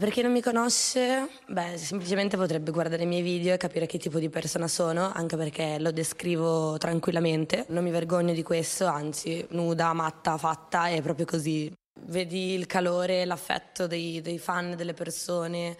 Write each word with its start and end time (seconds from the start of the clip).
Per 0.00 0.08
chi 0.08 0.22
non 0.22 0.32
mi 0.32 0.40
conosce, 0.40 1.28
beh, 1.46 1.76
semplicemente 1.76 2.38
potrebbe 2.38 2.70
guardare 2.70 3.02
i 3.02 3.06
miei 3.06 3.20
video 3.20 3.52
e 3.52 3.58
capire 3.58 3.84
che 3.84 3.98
tipo 3.98 4.18
di 4.18 4.30
persona 4.30 4.66
sono, 4.66 5.12
anche 5.12 5.36
perché 5.36 5.78
lo 5.78 5.90
descrivo 5.90 6.78
tranquillamente. 6.78 7.66
Non 7.68 7.84
mi 7.84 7.90
vergogno 7.90 8.32
di 8.32 8.42
questo, 8.42 8.86
anzi, 8.86 9.44
nuda, 9.50 9.92
matta, 9.92 10.38
fatta, 10.38 10.88
è 10.88 11.02
proprio 11.02 11.26
così. 11.26 11.70
Vedi 12.06 12.54
il 12.54 12.64
calore, 12.64 13.26
l'affetto 13.26 13.86
dei, 13.86 14.22
dei 14.22 14.38
fan, 14.38 14.74
delle 14.74 14.94
persone, 14.94 15.76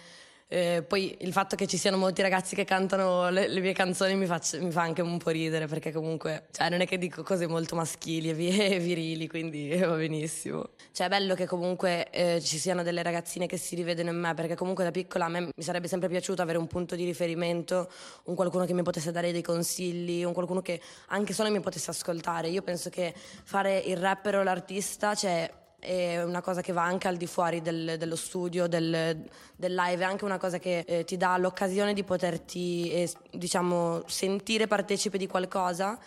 eh, 0.52 0.82
poi 0.82 1.16
il 1.20 1.30
fatto 1.30 1.54
che 1.54 1.68
ci 1.68 1.76
siano 1.76 1.96
molti 1.96 2.22
ragazzi 2.22 2.56
che 2.56 2.64
cantano 2.64 3.30
le, 3.30 3.46
le 3.46 3.60
mie 3.60 3.72
canzoni 3.72 4.16
mi, 4.16 4.26
faccio, 4.26 4.60
mi, 4.60 4.72
fa 4.72 4.82
anche 4.82 5.00
un 5.00 5.16
po' 5.16 5.30
ridere 5.30 5.68
perché 5.68 5.92
comunque 5.92 6.48
cioè, 6.50 6.68
non 6.68 6.80
è 6.80 6.88
che 6.88 6.98
dico 6.98 7.22
cose 7.22 7.46
molto 7.46 7.76
maschili 7.76 8.30
e, 8.30 8.78
virili, 8.82 9.28
quindi 9.28 9.72
va 9.78 9.94
benissimo. 9.94 10.70
Cioè 10.90 11.06
è 11.06 11.08
bello 11.08 11.36
che 11.36 11.46
comunque 11.46 12.10
eh, 12.10 12.40
ci 12.40 12.58
siano 12.58 12.82
delle 12.82 13.04
ragazzine 13.04 13.46
che 13.46 13.56
si 13.56 13.76
rivedono 13.76 14.10
in 14.10 14.18
me 14.18 14.34
perché 14.34 14.56
comunque 14.56 14.82
da 14.82 14.90
piccola 14.90 15.26
a 15.26 15.28
me 15.28 15.40
mi 15.40 15.62
sarebbe 15.62 15.86
sempre 15.86 16.08
piaciuto 16.08 16.42
avere 16.42 16.58
un 16.58 16.66
punto 16.66 16.96
di 16.96 17.04
riferimento, 17.04 17.88
un 18.24 18.34
qualcuno 18.34 18.64
che 18.64 18.72
mi 18.72 18.82
potesse 18.82 19.12
dare 19.12 19.30
dei 19.30 19.42
consigli, 19.42 20.24
un 20.24 20.32
qualcuno 20.32 20.62
che 20.62 20.80
anche 21.10 21.32
solo 21.32 21.48
mi 21.52 21.60
potesse 21.60 21.90
ascoltare. 21.90 22.48
Io 22.48 22.62
penso 22.62 22.90
che 22.90 23.14
fare 23.14 23.78
il 23.78 23.96
rapper 23.96 24.38
o 24.38 24.42
l'artista, 24.42 25.14
cioè 25.14 25.48
è 25.80 26.22
una 26.22 26.40
cosa 26.40 26.60
che 26.60 26.72
va 26.72 26.84
anche 26.84 27.08
al 27.08 27.16
di 27.16 27.26
fuori 27.26 27.62
del, 27.62 27.96
dello 27.98 28.14
studio, 28.14 28.68
del, 28.68 29.26
del, 29.56 29.74
live, 29.74 30.02
è 30.02 30.06
anche 30.06 30.24
una 30.24 30.38
cosa 30.38 30.58
che 30.58 30.84
eh, 30.86 31.04
ti 31.04 31.16
dà 31.16 31.36
l'occasione 31.38 31.94
di 31.94 32.04
poterti, 32.04 32.92
eh, 32.92 33.10
diciamo, 33.32 34.02
sentire 34.06 34.66
partecipe 34.66 35.18
di 35.18 35.26
qualcosa, 35.26 35.98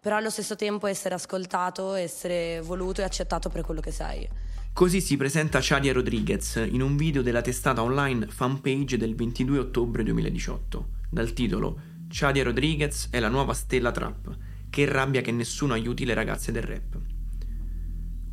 però 0.00 0.16
allo 0.16 0.30
stesso 0.30 0.54
tempo 0.54 0.86
essere 0.86 1.14
ascoltato, 1.14 1.94
essere 1.94 2.60
voluto 2.60 3.00
e 3.00 3.04
accettato 3.04 3.48
per 3.48 3.62
quello 3.62 3.80
che 3.80 3.90
sei. 3.90 4.28
Così 4.72 5.00
si 5.00 5.16
presenta 5.16 5.58
Chadia 5.60 5.92
Rodriguez 5.92 6.56
in 6.70 6.80
un 6.80 6.96
video 6.96 7.22
della 7.22 7.42
testata 7.42 7.82
online 7.82 8.26
fanpage 8.26 8.96
del 8.96 9.14
22 9.14 9.58
ottobre 9.58 10.02
2018, 10.02 10.86
dal 11.10 11.32
titolo 11.32 11.90
Chadia 12.08 12.44
Rodriguez 12.44 13.08
è 13.10 13.20
la 13.20 13.28
nuova 13.28 13.54
stella 13.54 13.90
trap, 13.90 14.36
che 14.68 14.86
rabbia 14.86 15.22
che 15.22 15.32
nessuno 15.32 15.72
aiuti 15.72 16.04
le 16.04 16.14
ragazze 16.14 16.52
del 16.52 16.62
rap. 16.62 16.91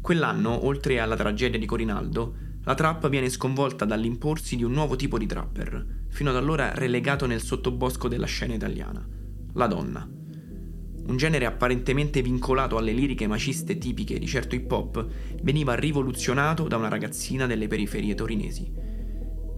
Quell'anno, 0.10 0.66
oltre 0.66 1.00
alla 1.00 1.16
tragedia 1.16 1.60
di 1.60 1.68
Corinaldo, 1.68 2.34
la 2.64 2.74
trap 2.74 3.10
viene 3.10 3.30
sconvolta 3.30 3.86
dall'imporsi 3.86 4.56
di 4.56 4.64
un 4.64 4.72
nuovo 4.72 4.96
tipo 4.96 5.20
di 5.20 5.28
trapper, 5.28 6.06
fino 6.08 6.32
ad 6.32 6.36
allora 6.36 6.74
relegato 6.74 7.28
nel 7.28 7.44
sottobosco 7.44 8.08
della 8.08 8.26
scena 8.26 8.56
italiana, 8.56 9.08
la 9.54 9.68
donna. 9.68 10.10
Un 10.10 11.16
genere 11.16 11.46
apparentemente 11.46 12.24
vincolato 12.24 12.76
alle 12.76 12.92
liriche 12.92 13.28
maciste 13.28 13.78
tipiche 13.78 14.18
di 14.18 14.26
certo 14.26 14.56
hip 14.56 14.72
hop, 14.72 15.06
veniva 15.44 15.76
rivoluzionato 15.76 16.68
da 16.68 16.78
una 16.78 16.90
ragazzina 16.90 17.46
delle 17.46 17.68
periferie 17.68 18.16
torinesi. 18.16 18.74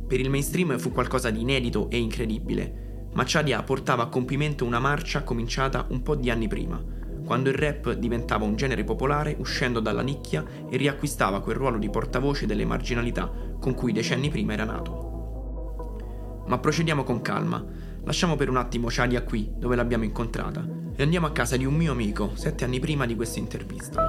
Per 0.05 0.19
il 0.19 0.29
mainstream 0.29 0.77
fu 0.79 0.91
qualcosa 0.91 1.29
di 1.29 1.39
inedito 1.39 1.89
e 1.89 1.97
incredibile, 1.97 3.07
ma 3.13 3.23
Chadia 3.25 3.63
portava 3.63 4.03
a 4.03 4.09
compimento 4.09 4.65
una 4.65 4.79
marcia 4.79 5.23
cominciata 5.23 5.87
un 5.91 6.01
po' 6.01 6.17
di 6.17 6.29
anni 6.29 6.49
prima, 6.49 6.99
quando 7.31 7.47
il 7.47 7.55
rap 7.55 7.93
diventava 7.93 8.43
un 8.43 8.57
genere 8.57 8.83
popolare 8.83 9.37
uscendo 9.39 9.79
dalla 9.79 10.01
nicchia 10.01 10.43
e 10.69 10.75
riacquistava 10.75 11.39
quel 11.39 11.55
ruolo 11.55 11.77
di 11.77 11.89
portavoce 11.89 12.45
delle 12.45 12.65
marginalità 12.65 13.31
con 13.57 13.73
cui 13.73 13.93
decenni 13.93 14.27
prima 14.27 14.51
era 14.51 14.65
nato. 14.65 16.43
Ma 16.47 16.57
procediamo 16.57 17.05
con 17.05 17.21
calma, 17.21 17.65
lasciamo 18.03 18.35
per 18.35 18.49
un 18.49 18.57
attimo 18.57 18.87
Chadia 18.89 19.23
qui, 19.23 19.49
dove 19.55 19.77
l'abbiamo 19.77 20.03
incontrata, 20.03 20.67
e 20.93 21.01
andiamo 21.01 21.27
a 21.27 21.31
casa 21.31 21.55
di 21.55 21.63
un 21.63 21.75
mio 21.75 21.93
amico, 21.93 22.31
sette 22.33 22.65
anni 22.65 22.81
prima 22.81 23.05
di 23.05 23.15
questa 23.15 23.39
intervista. 23.39 24.03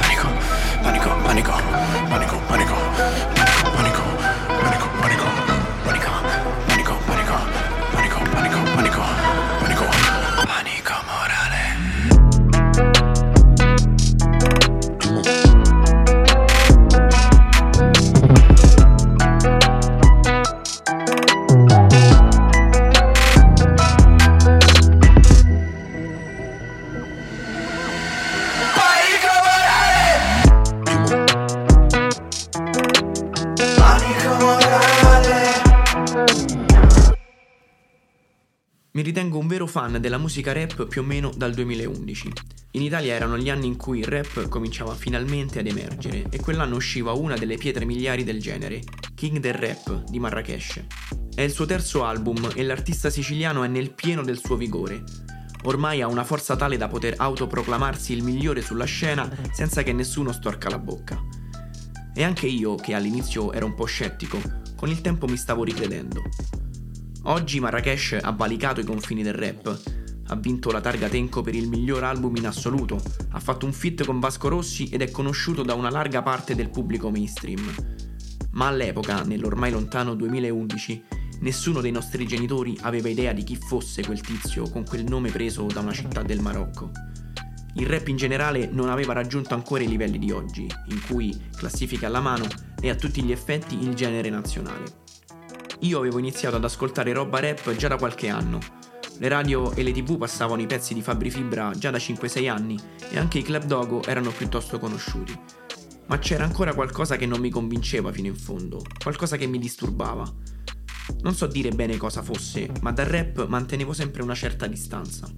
Panico, 0.00 0.28
panico, 0.80 1.10
panico, 1.22 1.52
panico, 2.08 2.40
panico, 2.46 2.76
panico, 3.74 4.02
panico. 4.46 4.85
Fan 39.86 40.00
della 40.00 40.18
musica 40.18 40.52
rap 40.52 40.86
più 40.88 41.02
o 41.02 41.04
meno 41.04 41.32
dal 41.36 41.54
2011. 41.54 42.32
In 42.72 42.82
Italia 42.82 43.14
erano 43.14 43.38
gli 43.38 43.48
anni 43.48 43.66
in 43.66 43.76
cui 43.76 44.00
il 44.00 44.06
rap 44.06 44.48
cominciava 44.48 44.94
finalmente 44.94 45.60
ad 45.60 45.66
emergere 45.66 46.26
e 46.28 46.40
quell'anno 46.40 46.74
usciva 46.74 47.12
una 47.12 47.36
delle 47.36 47.56
pietre 47.56 47.84
miliari 47.84 48.24
del 48.24 48.40
genere, 48.40 48.82
King 49.14 49.38
del 49.38 49.54
Rap 49.54 50.04
di 50.10 50.18
Marrakesh. 50.18 50.82
È 51.34 51.40
il 51.40 51.52
suo 51.52 51.66
terzo 51.66 52.04
album 52.04 52.50
e 52.54 52.64
l'artista 52.64 53.10
siciliano 53.10 53.62
è 53.62 53.68
nel 53.68 53.92
pieno 53.92 54.22
del 54.22 54.38
suo 54.38 54.56
vigore. 54.56 55.04
Ormai 55.62 56.02
ha 56.02 56.08
una 56.08 56.24
forza 56.24 56.56
tale 56.56 56.76
da 56.76 56.88
poter 56.88 57.14
autoproclamarsi 57.16 58.12
il 58.12 58.24
migliore 58.24 58.62
sulla 58.62 58.84
scena 58.84 59.30
senza 59.52 59.82
che 59.82 59.92
nessuno 59.92 60.32
storca 60.32 60.68
la 60.68 60.78
bocca. 60.78 61.22
E 62.14 62.24
anche 62.24 62.46
io, 62.46 62.74
che 62.74 62.94
all'inizio 62.94 63.52
ero 63.52 63.66
un 63.66 63.74
po' 63.74 63.84
scettico, 63.84 64.40
con 64.74 64.88
il 64.88 65.00
tempo 65.00 65.26
mi 65.26 65.36
stavo 65.36 65.62
ricredendo. 65.64 66.22
Oggi 67.28 67.58
Marrakesh 67.58 68.18
ha 68.22 68.30
valicato 68.30 68.78
i 68.78 68.84
confini 68.84 69.24
del 69.24 69.34
rap, 69.34 69.80
ha 70.28 70.36
vinto 70.36 70.70
la 70.70 70.80
targa 70.80 71.08
Tenco 71.08 71.42
per 71.42 71.56
il 71.56 71.68
miglior 71.68 72.04
album 72.04 72.36
in 72.36 72.46
assoluto, 72.46 73.02
ha 73.30 73.40
fatto 73.40 73.66
un 73.66 73.72
feat 73.72 74.04
con 74.04 74.20
Vasco 74.20 74.46
Rossi 74.46 74.88
ed 74.90 75.02
è 75.02 75.10
conosciuto 75.10 75.64
da 75.64 75.74
una 75.74 75.90
larga 75.90 76.22
parte 76.22 76.54
del 76.54 76.70
pubblico 76.70 77.10
mainstream. 77.10 77.68
Ma 78.52 78.68
all'epoca, 78.68 79.24
nell'ormai 79.24 79.72
lontano 79.72 80.14
2011, 80.14 81.02
nessuno 81.40 81.80
dei 81.80 81.90
nostri 81.90 82.28
genitori 82.28 82.78
aveva 82.82 83.08
idea 83.08 83.32
di 83.32 83.42
chi 83.42 83.56
fosse 83.56 84.04
quel 84.04 84.20
tizio 84.20 84.70
con 84.70 84.84
quel 84.84 85.02
nome 85.02 85.32
preso 85.32 85.66
da 85.66 85.80
una 85.80 85.92
città 85.92 86.22
del 86.22 86.38
Marocco. 86.38 86.92
Il 87.74 87.86
rap 87.86 88.06
in 88.06 88.16
generale 88.16 88.68
non 88.70 88.88
aveva 88.88 89.14
raggiunto 89.14 89.52
ancora 89.52 89.82
i 89.82 89.88
livelli 89.88 90.20
di 90.20 90.30
oggi, 90.30 90.68
in 90.90 91.00
cui, 91.08 91.36
classifica 91.56 92.06
alla 92.06 92.20
mano, 92.20 92.46
è 92.80 92.88
a 92.88 92.94
tutti 92.94 93.20
gli 93.20 93.32
effetti 93.32 93.82
il 93.82 93.94
genere 93.94 94.30
nazionale. 94.30 95.05
Io 95.80 95.98
avevo 95.98 96.18
iniziato 96.18 96.56
ad 96.56 96.64
ascoltare 96.64 97.12
roba 97.12 97.38
rap 97.38 97.74
già 97.76 97.88
da 97.88 97.96
qualche 97.96 98.28
anno. 98.28 98.58
Le 99.18 99.28
radio 99.28 99.72
e 99.72 99.82
le 99.82 99.92
tv 99.92 100.16
passavano 100.16 100.62
i 100.62 100.66
pezzi 100.66 100.94
di 100.94 101.02
Fabri 101.02 101.30
Fibra 101.30 101.70
già 101.76 101.90
da 101.90 101.98
5-6 101.98 102.48
anni 102.48 102.78
e 103.10 103.18
anche 103.18 103.38
i 103.38 103.42
Club 103.42 103.64
Dogo 103.64 104.02
erano 104.02 104.30
piuttosto 104.30 104.78
conosciuti. 104.78 105.38
Ma 106.06 106.18
c'era 106.18 106.44
ancora 106.44 106.74
qualcosa 106.74 107.16
che 107.16 107.26
non 107.26 107.40
mi 107.40 107.50
convinceva 107.50 108.12
fino 108.12 108.28
in 108.28 108.36
fondo, 108.36 108.82
qualcosa 109.02 109.36
che 109.36 109.46
mi 109.46 109.58
disturbava. 109.58 110.24
Non 111.20 111.34
so 111.34 111.46
dire 111.46 111.70
bene 111.70 111.96
cosa 111.96 112.22
fosse, 112.22 112.70
ma 112.80 112.92
dal 112.92 113.06
rap 113.06 113.46
mantenevo 113.46 113.92
sempre 113.92 114.22
una 114.22 114.34
certa 114.34 114.66
distanza. 114.66 115.28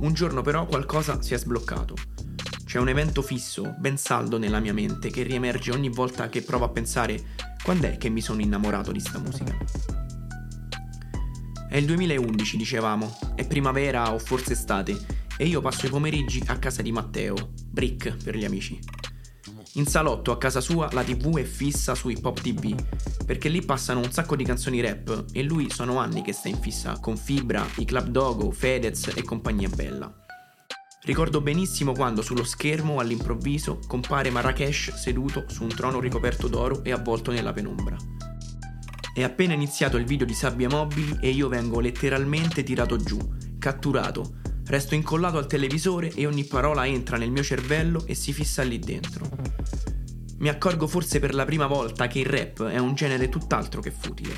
Un 0.00 0.12
giorno 0.12 0.42
però 0.42 0.66
qualcosa 0.66 1.22
si 1.22 1.34
è 1.34 1.38
sbloccato. 1.38 1.94
C'è 2.74 2.80
un 2.80 2.88
evento 2.88 3.22
fisso, 3.22 3.76
ben 3.78 3.96
saldo 3.96 4.36
nella 4.36 4.58
mia 4.58 4.72
mente, 4.72 5.08
che 5.08 5.22
riemerge 5.22 5.70
ogni 5.70 5.90
volta 5.90 6.28
che 6.28 6.42
provo 6.42 6.64
a 6.64 6.70
pensare 6.70 7.36
quando 7.62 7.86
è 7.86 7.96
che 7.96 8.08
mi 8.08 8.20
sono 8.20 8.40
innamorato 8.40 8.90
di 8.90 8.98
sta 8.98 9.20
musica? 9.20 9.56
È 11.68 11.76
il 11.76 11.86
2011, 11.86 12.56
dicevamo, 12.56 13.16
è 13.36 13.46
primavera 13.46 14.12
o 14.12 14.18
forse 14.18 14.54
estate, 14.54 14.98
e 15.36 15.46
io 15.46 15.60
passo 15.60 15.86
i 15.86 15.88
pomeriggi 15.88 16.42
a 16.46 16.58
casa 16.58 16.82
di 16.82 16.90
Matteo, 16.90 17.52
Brick 17.70 18.16
per 18.24 18.34
gli 18.36 18.44
amici. 18.44 18.76
In 19.74 19.86
salotto 19.86 20.32
a 20.32 20.38
casa 20.38 20.60
sua 20.60 20.88
la 20.90 21.04
tv 21.04 21.36
è 21.36 21.44
fissa 21.44 21.94
su 21.94 22.08
Hip 22.08 22.24
Hop 22.24 22.40
TV, 22.40 22.74
perché 23.24 23.48
lì 23.50 23.64
passano 23.64 24.00
un 24.00 24.10
sacco 24.10 24.34
di 24.34 24.42
canzoni 24.42 24.80
rap 24.80 25.26
e 25.30 25.44
lui 25.44 25.70
sono 25.70 25.98
anni 25.98 26.22
che 26.22 26.32
sta 26.32 26.48
in 26.48 26.58
fissa 26.58 26.98
con 26.98 27.16
Fibra, 27.16 27.64
i 27.76 27.84
Club 27.84 28.08
Dogo, 28.08 28.50
Fedez 28.50 29.12
e 29.14 29.22
compagnia 29.22 29.68
bella. 29.68 30.23
Ricordo 31.04 31.42
benissimo 31.42 31.92
quando 31.92 32.22
sullo 32.22 32.44
schermo 32.44 32.98
all'improvviso 32.98 33.78
compare 33.86 34.30
Marrakesh 34.30 34.94
seduto 34.94 35.44
su 35.48 35.62
un 35.62 35.68
trono 35.68 36.00
ricoperto 36.00 36.48
d'oro 36.48 36.82
e 36.82 36.92
avvolto 36.92 37.30
nella 37.30 37.52
penombra. 37.52 37.94
È 39.12 39.22
appena 39.22 39.52
iniziato 39.52 39.98
il 39.98 40.06
video 40.06 40.24
di 40.24 40.32
Sabbia 40.32 40.66
Mobili 40.66 41.18
e 41.20 41.28
io 41.28 41.48
vengo 41.48 41.80
letteralmente 41.80 42.62
tirato 42.62 42.96
giù, 42.96 43.18
catturato, 43.58 44.36
resto 44.64 44.94
incollato 44.94 45.36
al 45.36 45.46
televisore 45.46 46.10
e 46.14 46.24
ogni 46.24 46.46
parola 46.46 46.86
entra 46.86 47.18
nel 47.18 47.30
mio 47.30 47.42
cervello 47.42 48.06
e 48.06 48.14
si 48.14 48.32
fissa 48.32 48.62
lì 48.62 48.78
dentro. 48.78 49.28
Mi 50.38 50.48
accorgo 50.48 50.86
forse 50.86 51.20
per 51.20 51.34
la 51.34 51.44
prima 51.44 51.66
volta 51.66 52.06
che 52.06 52.20
il 52.20 52.26
rap 52.26 52.64
è 52.64 52.78
un 52.78 52.94
genere 52.94 53.28
tutt'altro 53.28 53.82
che 53.82 53.90
futile, 53.90 54.34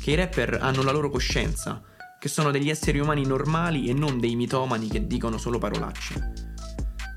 che 0.00 0.12
i 0.12 0.14
rapper 0.14 0.56
hanno 0.58 0.82
la 0.82 0.90
loro 0.90 1.10
coscienza, 1.10 1.82
che 2.18 2.28
sono 2.28 2.50
degli 2.50 2.68
esseri 2.68 2.98
umani 2.98 3.24
normali 3.24 3.88
e 3.88 3.92
non 3.92 4.18
dei 4.18 4.34
mitomani 4.34 4.88
che 4.88 5.06
dicono 5.06 5.38
solo 5.38 5.58
parolacce. 5.58 6.32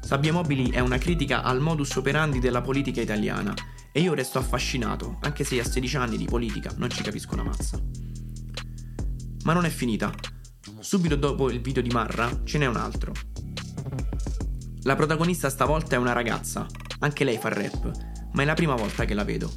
Sabbia 0.02 0.34
Mobili 0.34 0.72
è 0.72 0.80
una 0.80 0.98
critica 0.98 1.42
al 1.42 1.62
modus 1.62 1.96
operandi 1.96 2.40
della 2.40 2.62
politica 2.62 3.02
italiana 3.02 3.54
e 3.92 4.02
io 4.02 4.14
resto 4.14 4.40
affascinato, 4.40 5.18
anche 5.22 5.44
se 5.44 5.60
a 5.60 5.64
16 5.64 5.98
anni 5.98 6.18
di 6.18 6.26
politica 6.26 6.72
non 6.78 6.90
ci 6.90 7.02
capisco 7.02 7.34
una 7.34 7.44
mazza. 7.44 7.82
Ma 9.44 9.54
non 9.54 9.66
è 9.66 9.70
finita. 9.70 10.14
Subito 10.80 11.16
dopo 11.16 11.50
il 11.50 11.62
video 11.62 11.82
di 11.82 11.90
Marra 11.90 12.42
ce 12.44 12.58
n'è 12.58 12.66
un 12.68 12.76
altro. 12.76 13.14
La 14.84 14.96
protagonista 14.96 15.50
stavolta 15.50 15.96
è 15.96 16.00
una 16.00 16.14
ragazza, 16.14 16.66
anche 17.00 17.24
lei 17.24 17.38
fa 17.38 17.50
rap, 17.50 17.92
ma 18.34 18.42
è 18.42 18.46
la 18.46 18.54
prima 18.54 18.76
volta 18.76 19.06
che 19.06 19.14
la 19.14 19.24
vedo. 19.24 19.52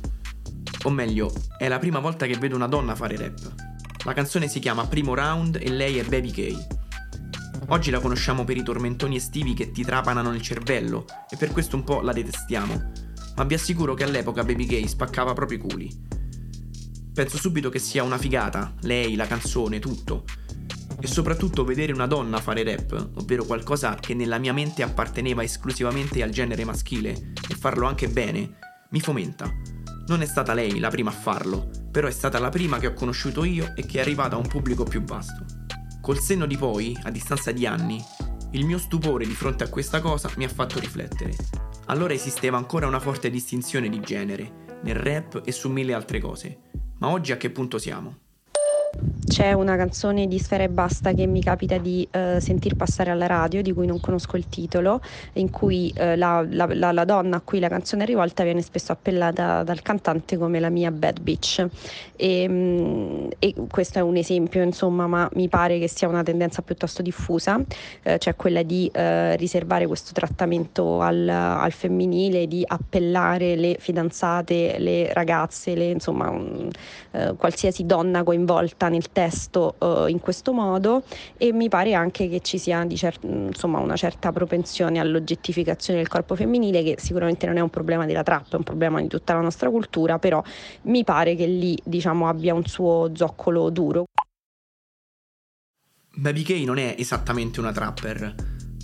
O 0.84 0.90
meglio, 0.90 1.32
è 1.58 1.66
la 1.68 1.78
prima 1.78 1.98
volta 1.98 2.26
che 2.26 2.36
vedo 2.36 2.56
una 2.56 2.68
donna 2.68 2.94
fare 2.94 3.16
rap. 3.16 3.73
La 4.04 4.12
canzone 4.12 4.48
si 4.48 4.58
chiama 4.58 4.86
Primo 4.86 5.14
Round 5.14 5.58
e 5.58 5.70
lei 5.70 5.96
è 5.96 6.04
Baby 6.04 6.30
K. 6.30 6.66
Oggi 7.68 7.90
la 7.90 8.00
conosciamo 8.00 8.44
per 8.44 8.58
i 8.58 8.62
tormentoni 8.62 9.16
estivi 9.16 9.54
che 9.54 9.70
ti 9.70 9.82
trapanano 9.82 10.34
il 10.34 10.42
cervello 10.42 11.06
e 11.30 11.38
per 11.38 11.50
questo 11.52 11.76
un 11.76 11.84
po' 11.84 12.02
la 12.02 12.12
detestiamo, 12.12 12.92
ma 13.34 13.44
vi 13.44 13.54
assicuro 13.54 13.94
che 13.94 14.04
all'epoca 14.04 14.44
Baby 14.44 14.66
K 14.66 14.86
spaccava 14.86 15.32
proprio 15.32 15.56
i 15.56 15.60
culi. 15.62 15.90
Penso 17.14 17.38
subito 17.38 17.70
che 17.70 17.78
sia 17.78 18.02
una 18.02 18.18
figata, 18.18 18.74
lei, 18.82 19.14
la 19.14 19.26
canzone, 19.26 19.78
tutto. 19.78 20.24
E 21.00 21.06
soprattutto 21.06 21.64
vedere 21.64 21.94
una 21.94 22.06
donna 22.06 22.42
fare 22.42 22.62
rap, 22.62 23.12
ovvero 23.14 23.44
qualcosa 23.44 23.94
che 23.94 24.12
nella 24.12 24.36
mia 24.36 24.52
mente 24.52 24.82
apparteneva 24.82 25.42
esclusivamente 25.42 26.22
al 26.22 26.28
genere 26.28 26.66
maschile, 26.66 27.32
e 27.48 27.54
farlo 27.54 27.86
anche 27.86 28.08
bene, 28.08 28.58
mi 28.90 29.00
fomenta. 29.00 29.50
Non 30.08 30.20
è 30.20 30.26
stata 30.26 30.52
lei 30.52 30.78
la 30.78 30.90
prima 30.90 31.08
a 31.08 31.14
farlo, 31.14 31.70
però 31.94 32.08
è 32.08 32.10
stata 32.10 32.40
la 32.40 32.48
prima 32.48 32.80
che 32.80 32.88
ho 32.88 32.92
conosciuto 32.92 33.44
io 33.44 33.72
e 33.76 33.86
che 33.86 33.98
è 33.98 34.00
arrivata 34.00 34.34
a 34.34 34.38
un 34.40 34.48
pubblico 34.48 34.82
più 34.82 35.04
vasto. 35.04 35.44
Col 36.00 36.18
senno 36.18 36.44
di 36.44 36.56
poi, 36.56 36.98
a 37.04 37.10
distanza 37.12 37.52
di 37.52 37.68
anni, 37.68 38.04
il 38.50 38.64
mio 38.64 38.78
stupore 38.78 39.24
di 39.24 39.32
fronte 39.32 39.62
a 39.62 39.68
questa 39.68 40.00
cosa 40.00 40.28
mi 40.36 40.42
ha 40.42 40.48
fatto 40.48 40.80
riflettere. 40.80 41.36
Allora 41.86 42.12
esisteva 42.12 42.56
ancora 42.56 42.88
una 42.88 42.98
forte 42.98 43.30
distinzione 43.30 43.88
di 43.88 44.00
genere, 44.00 44.80
nel 44.82 44.96
rap 44.96 45.42
e 45.44 45.52
su 45.52 45.70
mille 45.70 45.94
altre 45.94 46.18
cose. 46.18 46.62
Ma 46.98 47.10
oggi 47.10 47.30
a 47.30 47.36
che 47.36 47.50
punto 47.50 47.78
siamo? 47.78 48.23
C'è 49.26 49.52
una 49.52 49.74
canzone 49.74 50.28
di 50.28 50.38
Sfera 50.38 50.62
e 50.62 50.68
Basta 50.68 51.12
che 51.12 51.26
mi 51.26 51.42
capita 51.42 51.78
di 51.78 52.06
eh, 52.10 52.38
sentir 52.40 52.76
passare 52.76 53.10
alla 53.10 53.26
radio, 53.26 53.62
di 53.62 53.72
cui 53.72 53.86
non 53.86 53.98
conosco 53.98 54.36
il 54.36 54.48
titolo, 54.48 55.00
in 55.34 55.50
cui 55.50 55.92
eh, 55.96 56.14
la, 56.14 56.46
la, 56.48 56.68
la, 56.72 56.92
la, 56.92 57.04
donna 57.04 57.38
a 57.38 57.40
cui 57.40 57.58
la 57.58 57.68
canzone 57.68 58.04
è 58.04 58.06
rivolta 58.06 58.44
viene 58.44 58.62
spesso 58.62 58.92
appellata 58.92 59.64
dal 59.64 59.82
cantante 59.82 60.36
come 60.36 60.60
la 60.60 60.68
mia 60.68 60.92
bad 60.92 61.20
bitch. 61.20 61.66
E, 62.14 62.46
mm, 62.48 63.26
e 63.38 63.54
questo 63.68 63.98
è 63.98 64.02
un 64.02 64.16
esempio, 64.16 64.62
insomma, 64.62 65.06
ma 65.06 65.28
mi 65.32 65.48
pare 65.48 65.78
che 65.78 65.88
sia 65.88 66.06
una 66.06 66.22
tendenza 66.22 66.62
piuttosto 66.62 67.02
diffusa, 67.02 67.60
eh, 68.02 68.18
cioè 68.18 68.36
quella 68.36 68.62
di 68.62 68.88
eh, 68.92 69.36
riservare 69.36 69.86
questo 69.86 70.12
trattamento 70.12 71.00
al, 71.00 71.28
al, 71.28 71.72
femminile, 71.72 72.46
di 72.46 72.62
appellare 72.64 73.56
le 73.56 73.76
fidanzate, 73.80 74.76
le 74.78 75.12
ragazze, 75.12 75.74
le, 75.74 75.86
insomma, 75.86 76.28
un, 76.28 76.68
eh, 77.12 77.34
qualsiasi 77.36 77.84
donna 77.84 78.22
coinvolta 78.22 78.83
nel 78.88 79.10
testo 79.10 79.74
uh, 79.78 80.06
in 80.06 80.20
questo 80.20 80.52
modo 80.52 81.02
e 81.36 81.52
mi 81.52 81.68
pare 81.68 81.94
anche 81.94 82.28
che 82.28 82.40
ci 82.40 82.58
sia 82.58 82.86
cer- 82.94 83.22
insomma, 83.22 83.78
una 83.78 83.96
certa 83.96 84.32
propensione 84.32 84.98
all'oggettificazione 84.98 85.98
del 85.98 86.08
corpo 86.08 86.34
femminile 86.34 86.82
che 86.82 86.96
sicuramente 86.98 87.46
non 87.46 87.56
è 87.56 87.60
un 87.60 87.70
problema 87.70 88.06
della 88.06 88.22
trap, 88.22 88.52
è 88.52 88.56
un 88.56 88.62
problema 88.62 89.00
di 89.00 89.08
tutta 89.08 89.34
la 89.34 89.40
nostra 89.40 89.70
cultura, 89.70 90.18
però 90.18 90.42
mi 90.82 91.04
pare 91.04 91.34
che 91.34 91.46
lì 91.46 91.78
diciamo, 91.84 92.28
abbia 92.28 92.54
un 92.54 92.64
suo 92.66 93.10
zoccolo 93.14 93.70
duro. 93.70 94.04
Baby 96.16 96.42
K 96.42 96.50
non 96.64 96.78
è 96.78 96.94
esattamente 96.96 97.58
una 97.58 97.72
trapper. 97.72 98.34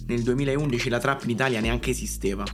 Nel 0.07 0.23
2011 0.23 0.89
la 0.89 0.99
trap 0.99 1.23
in 1.25 1.31
Italia 1.31 1.61
neanche 1.61 1.91
esisteva. 1.91 2.45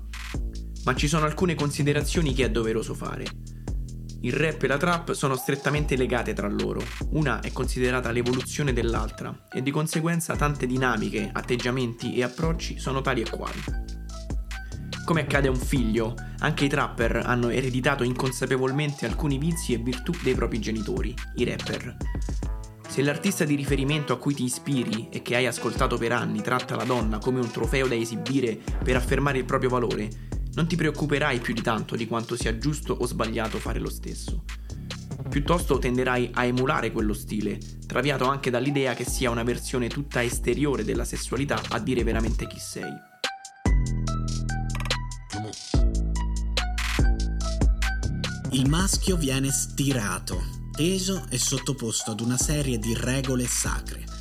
Ma 0.84 0.94
ci 0.94 1.08
sono 1.08 1.24
alcune 1.24 1.54
considerazioni 1.54 2.34
che 2.34 2.44
è 2.44 2.50
doveroso 2.50 2.92
fare. 2.92 3.24
Il 4.26 4.32
rap 4.32 4.60
e 4.60 4.66
la 4.66 4.76
trap 4.76 5.12
sono 5.12 5.36
strettamente 5.36 5.94
legate 5.94 6.32
tra 6.32 6.48
loro, 6.48 6.82
una 7.10 7.38
è 7.38 7.52
considerata 7.52 8.10
l'evoluzione 8.10 8.72
dell'altra 8.72 9.46
e 9.48 9.62
di 9.62 9.70
conseguenza 9.70 10.34
tante 10.34 10.66
dinamiche, 10.66 11.30
atteggiamenti 11.32 12.16
e 12.16 12.24
approcci 12.24 12.76
sono 12.76 13.02
tali 13.02 13.22
e 13.22 13.30
quali. 13.30 13.62
Come 15.04 15.20
accade 15.20 15.46
a 15.46 15.52
un 15.52 15.56
figlio, 15.56 16.16
anche 16.40 16.64
i 16.64 16.68
trapper 16.68 17.22
hanno 17.24 17.50
ereditato 17.50 18.02
inconsapevolmente 18.02 19.06
alcuni 19.06 19.38
vizi 19.38 19.74
e 19.74 19.78
virtù 19.78 20.12
dei 20.24 20.34
propri 20.34 20.58
genitori, 20.58 21.14
i 21.36 21.44
rapper. 21.44 21.96
Se 22.88 23.02
l'artista 23.02 23.44
di 23.44 23.54
riferimento 23.54 24.12
a 24.12 24.18
cui 24.18 24.34
ti 24.34 24.42
ispiri 24.42 25.08
e 25.08 25.22
che 25.22 25.36
hai 25.36 25.46
ascoltato 25.46 25.98
per 25.98 26.10
anni 26.10 26.42
tratta 26.42 26.74
la 26.74 26.84
donna 26.84 27.18
come 27.18 27.38
un 27.38 27.50
trofeo 27.52 27.86
da 27.86 27.94
esibire 27.94 28.58
per 28.82 28.96
affermare 28.96 29.38
il 29.38 29.44
proprio 29.44 29.70
valore, 29.70 30.08
non 30.56 30.66
ti 30.66 30.76
preoccuperai 30.76 31.38
più 31.38 31.54
di 31.54 31.60
tanto 31.62 31.96
di 31.96 32.06
quanto 32.06 32.34
sia 32.34 32.58
giusto 32.58 32.94
o 32.94 33.06
sbagliato 33.06 33.58
fare 33.58 33.78
lo 33.78 33.90
stesso. 33.90 34.44
Piuttosto 35.28 35.78
tenderai 35.78 36.30
a 36.32 36.44
emulare 36.44 36.90
quello 36.92 37.12
stile, 37.12 37.58
traviato 37.86 38.26
anche 38.26 38.50
dall'idea 38.50 38.94
che 38.94 39.04
sia 39.04 39.30
una 39.30 39.42
versione 39.42 39.88
tutta 39.88 40.22
esteriore 40.22 40.84
della 40.84 41.04
sessualità 41.04 41.60
a 41.68 41.78
dire 41.78 42.02
veramente 42.04 42.46
chi 42.46 42.58
sei. 42.58 42.92
Il 48.52 48.68
maschio 48.70 49.16
viene 49.16 49.50
stirato, 49.50 50.42
teso 50.72 51.26
e 51.28 51.36
sottoposto 51.36 52.12
ad 52.12 52.20
una 52.20 52.38
serie 52.38 52.78
di 52.78 52.94
regole 52.94 53.46
sacre 53.46 54.15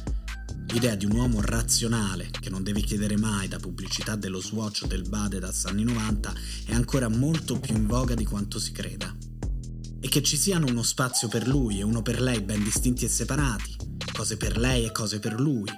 L'idea 0.75 0.95
di 0.95 1.06
un 1.06 1.16
uomo 1.16 1.39
razionale, 1.39 2.30
che 2.38 2.50
non 2.50 2.62
deve 2.62 2.81
chiedere 2.81 3.16
mai 3.16 3.48
da 3.48 3.60
pubblicità 3.60 4.18
dello 4.18 4.42
Swatch 4.42 4.81
o 4.83 4.88
del 4.88 5.07
Badedas 5.07 5.63
anni 5.68 5.86
90, 5.86 6.33
è 6.66 6.74
ancora 6.74 7.07
molto 7.07 7.57
più 7.57 7.77
in 7.77 7.88
voga 7.88 8.13
di 8.13 8.25
quanto 8.25 8.60
si 8.60 8.74
creda. 8.74 9.16
E 10.01 10.10
che 10.10 10.22
ci 10.22 10.36
siano 10.36 10.66
uno 10.68 10.83
spazio 10.83 11.30
per 11.30 11.48
lui 11.48 11.80
e 11.80 11.83
uno 11.83 12.01
per 12.01 12.19
lei 12.19 12.42
ben 12.42 12.62
distinti 12.62 13.06
e 13.06 13.07
separati, 13.07 13.74
cose 14.12 14.36
per 14.36 14.57
lei 14.57 14.83
e 14.83 14.92
cose 14.92 15.19
per 15.19 15.39
lui, 15.39 15.69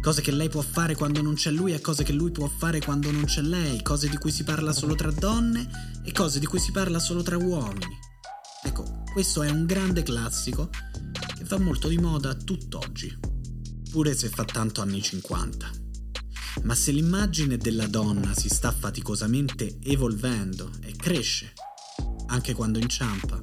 cose 0.00 0.22
che 0.22 0.32
lei 0.32 0.48
può 0.48 0.62
fare 0.62 0.94
quando 0.94 1.20
non 1.20 1.34
c'è 1.34 1.50
lui 1.50 1.74
e 1.74 1.82
cose 1.82 2.02
che 2.02 2.14
lui 2.14 2.30
può 2.30 2.48
fare 2.48 2.80
quando 2.80 3.10
non 3.10 3.26
c'è 3.26 3.42
lei, 3.42 3.82
cose 3.82 4.08
di 4.08 4.16
cui 4.16 4.30
si 4.30 4.42
parla 4.42 4.72
solo 4.72 4.94
tra 4.94 5.10
donne 5.10 6.00
e 6.02 6.12
cose 6.12 6.38
di 6.38 6.46
cui 6.46 6.60
si 6.60 6.72
parla 6.72 6.98
solo 6.98 7.22
tra 7.22 7.36
uomini. 7.36 7.98
Ecco, 8.64 9.02
questo 9.12 9.42
è 9.42 9.50
un 9.50 9.66
grande 9.66 10.02
classico 10.02 10.70
che 10.70 11.44
va 11.44 11.58
molto 11.58 11.88
di 11.88 11.98
moda 11.98 12.32
tutt'oggi 12.32 13.25
pure 13.96 14.14
se 14.14 14.28
fa 14.28 14.44
tanto 14.44 14.82
anni 14.82 15.00
50. 15.00 15.70
Ma 16.64 16.74
se 16.74 16.92
l'immagine 16.92 17.56
della 17.56 17.86
donna 17.86 18.34
si 18.34 18.50
sta 18.50 18.70
faticosamente 18.70 19.78
evolvendo 19.84 20.70
e 20.82 20.94
cresce, 20.94 21.54
anche 22.26 22.52
quando 22.52 22.78
inciampa, 22.78 23.40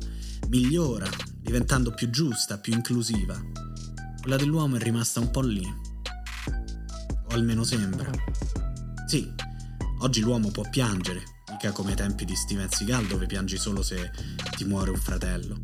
migliora, 0.49 1.09
diventando 1.39 1.89
più 1.89 2.11
giusta, 2.11 2.59
più 2.59 2.71
inclusiva, 2.71 3.35
quella 4.21 4.37
dell'uomo 4.37 4.75
è 4.75 4.79
rimasta 4.79 5.19
un 5.19 5.31
po' 5.31 5.41
lì. 5.41 5.65
O 5.65 7.33
almeno 7.33 7.63
sembra. 7.63 8.11
Sì, 9.07 9.27
oggi 10.01 10.21
l'uomo 10.21 10.51
può 10.51 10.69
piangere, 10.69 11.23
mica 11.49 11.71
come 11.71 11.89
ai 11.89 11.97
tempi 11.97 12.25
di 12.25 12.35
Steven 12.35 12.69
Seagal 12.69 13.07
dove 13.07 13.25
piangi 13.25 13.57
solo 13.57 13.81
se 13.81 14.11
ti 14.55 14.65
muore 14.65 14.91
un 14.91 14.99
fratello. 14.99 15.57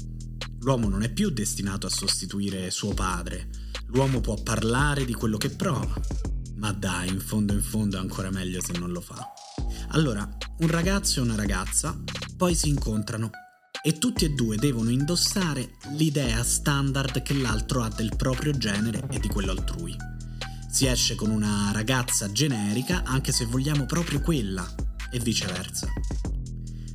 L'uomo 0.61 0.89
non 0.89 1.03
è 1.03 1.13
più 1.13 1.29
destinato 1.29 1.85
a 1.85 1.91
sostituire 1.91 2.71
suo 2.71 2.95
padre, 2.95 3.68
L'uomo 3.91 4.21
può 4.21 4.35
parlare 4.35 5.03
di 5.03 5.13
quello 5.13 5.37
che 5.37 5.49
prova, 5.49 5.93
ma 6.57 6.71
dai, 6.71 7.09
in 7.09 7.19
fondo 7.19 7.53
in 7.53 7.61
fondo 7.61 7.97
è 7.97 7.99
ancora 7.99 8.29
meglio 8.29 8.61
se 8.61 8.73
non 8.77 8.91
lo 8.91 9.01
fa. 9.01 9.33
Allora, 9.89 10.29
un 10.59 10.67
ragazzo 10.67 11.19
e 11.19 11.23
una 11.23 11.35
ragazza 11.35 11.99
poi 12.37 12.53
si 12.53 12.69
incontrano 12.69 13.31
e 13.81 13.97
tutti 13.97 14.25
e 14.25 14.29
due 14.29 14.57
devono 14.57 14.91
indossare 14.91 15.77
l'idea 15.95 16.43
standard 16.43 17.23
che 17.23 17.33
l'altro 17.33 17.81
ha 17.81 17.89
del 17.89 18.15
proprio 18.15 18.51
genere 18.51 19.07
e 19.09 19.19
di 19.19 19.27
quello 19.27 19.51
altrui. 19.51 19.95
Si 20.69 20.85
esce 20.85 21.15
con 21.15 21.31
una 21.31 21.71
ragazza 21.71 22.31
generica 22.31 23.01
anche 23.03 23.31
se 23.31 23.45
vogliamo 23.45 23.87
proprio 23.87 24.21
quella 24.21 24.67
e 25.09 25.17
viceversa 25.19 25.87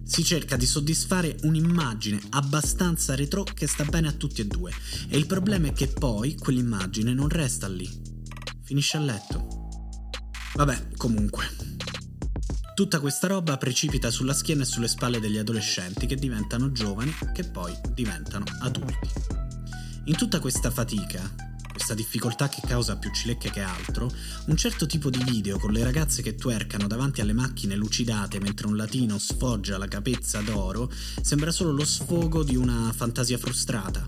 si 0.04 0.22
cerca 0.22 0.56
di 0.56 0.66
soddisfare 0.66 1.36
un'immagine 1.42 2.20
abbastanza 2.30 3.14
retro 3.14 3.42
che 3.42 3.66
sta 3.66 3.84
bene 3.84 4.08
a 4.08 4.12
tutti 4.12 4.40
e 4.40 4.46
due. 4.46 4.72
E 5.08 5.16
il 5.16 5.26
problema 5.26 5.68
è 5.68 5.72
che 5.72 5.88
poi 5.88 6.36
quell'immagine 6.36 7.12
non 7.14 7.28
resta 7.28 7.68
lì, 7.68 7.88
finisce 8.62 8.96
a 8.96 9.00
letto. 9.00 9.68
Vabbè, 10.54 10.88
comunque. 10.96 11.46
Tutta 12.74 12.98
questa 12.98 13.28
roba 13.28 13.56
precipita 13.56 14.10
sulla 14.10 14.34
schiena 14.34 14.62
e 14.62 14.66
sulle 14.66 14.88
spalle 14.88 15.20
degli 15.20 15.38
adolescenti 15.38 16.06
che 16.06 16.16
diventano 16.16 16.72
giovani, 16.72 17.14
che 17.32 17.44
poi 17.44 17.72
diventano 17.92 18.44
adulti. 18.60 19.08
In 20.04 20.16
tutta 20.16 20.40
questa 20.40 20.70
fatica, 20.70 21.53
questa 21.74 21.94
difficoltà 21.94 22.48
che 22.48 22.62
causa 22.64 22.96
più 22.96 23.10
cilecche 23.10 23.50
che 23.50 23.60
altro, 23.60 24.08
un 24.46 24.56
certo 24.56 24.86
tipo 24.86 25.10
di 25.10 25.20
video 25.24 25.58
con 25.58 25.72
le 25.72 25.82
ragazze 25.82 26.22
che 26.22 26.36
twercano 26.36 26.86
davanti 26.86 27.20
alle 27.20 27.32
macchine 27.32 27.74
lucidate 27.74 28.38
mentre 28.38 28.68
un 28.68 28.76
latino 28.76 29.18
sfoggia 29.18 29.76
la 29.76 29.88
capezza 29.88 30.40
d'oro 30.40 30.88
sembra 31.20 31.50
solo 31.50 31.72
lo 31.72 31.84
sfogo 31.84 32.44
di 32.44 32.54
una 32.54 32.92
fantasia 32.94 33.38
frustrata. 33.38 34.06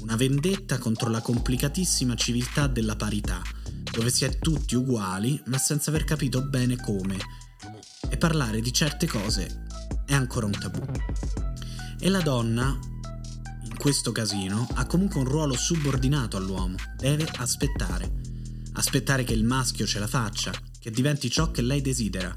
Una 0.00 0.16
vendetta 0.16 0.78
contro 0.78 1.08
la 1.08 1.20
complicatissima 1.20 2.16
civiltà 2.16 2.66
della 2.66 2.96
parità, 2.96 3.40
dove 3.92 4.10
si 4.10 4.24
è 4.24 4.40
tutti 4.40 4.74
uguali 4.74 5.40
ma 5.46 5.56
senza 5.56 5.90
aver 5.90 6.02
capito 6.02 6.42
bene 6.42 6.74
come. 6.76 7.16
E 8.10 8.16
parlare 8.16 8.60
di 8.60 8.72
certe 8.72 9.06
cose 9.06 9.66
è 10.04 10.14
ancora 10.14 10.46
un 10.46 10.58
tabù. 10.58 10.84
E 12.00 12.08
la 12.08 12.20
donna, 12.20 12.76
questo 13.74 14.12
casino, 14.12 14.66
ha 14.74 14.86
comunque 14.86 15.20
un 15.20 15.26
ruolo 15.26 15.54
subordinato 15.54 16.36
all'uomo, 16.36 16.76
deve 16.96 17.28
aspettare. 17.36 18.10
Aspettare 18.74 19.24
che 19.24 19.32
il 19.32 19.44
maschio 19.44 19.86
ce 19.86 19.98
la 19.98 20.06
faccia, 20.06 20.52
che 20.78 20.90
diventi 20.90 21.30
ciò 21.30 21.50
che 21.50 21.62
lei 21.62 21.80
desidera. 21.80 22.36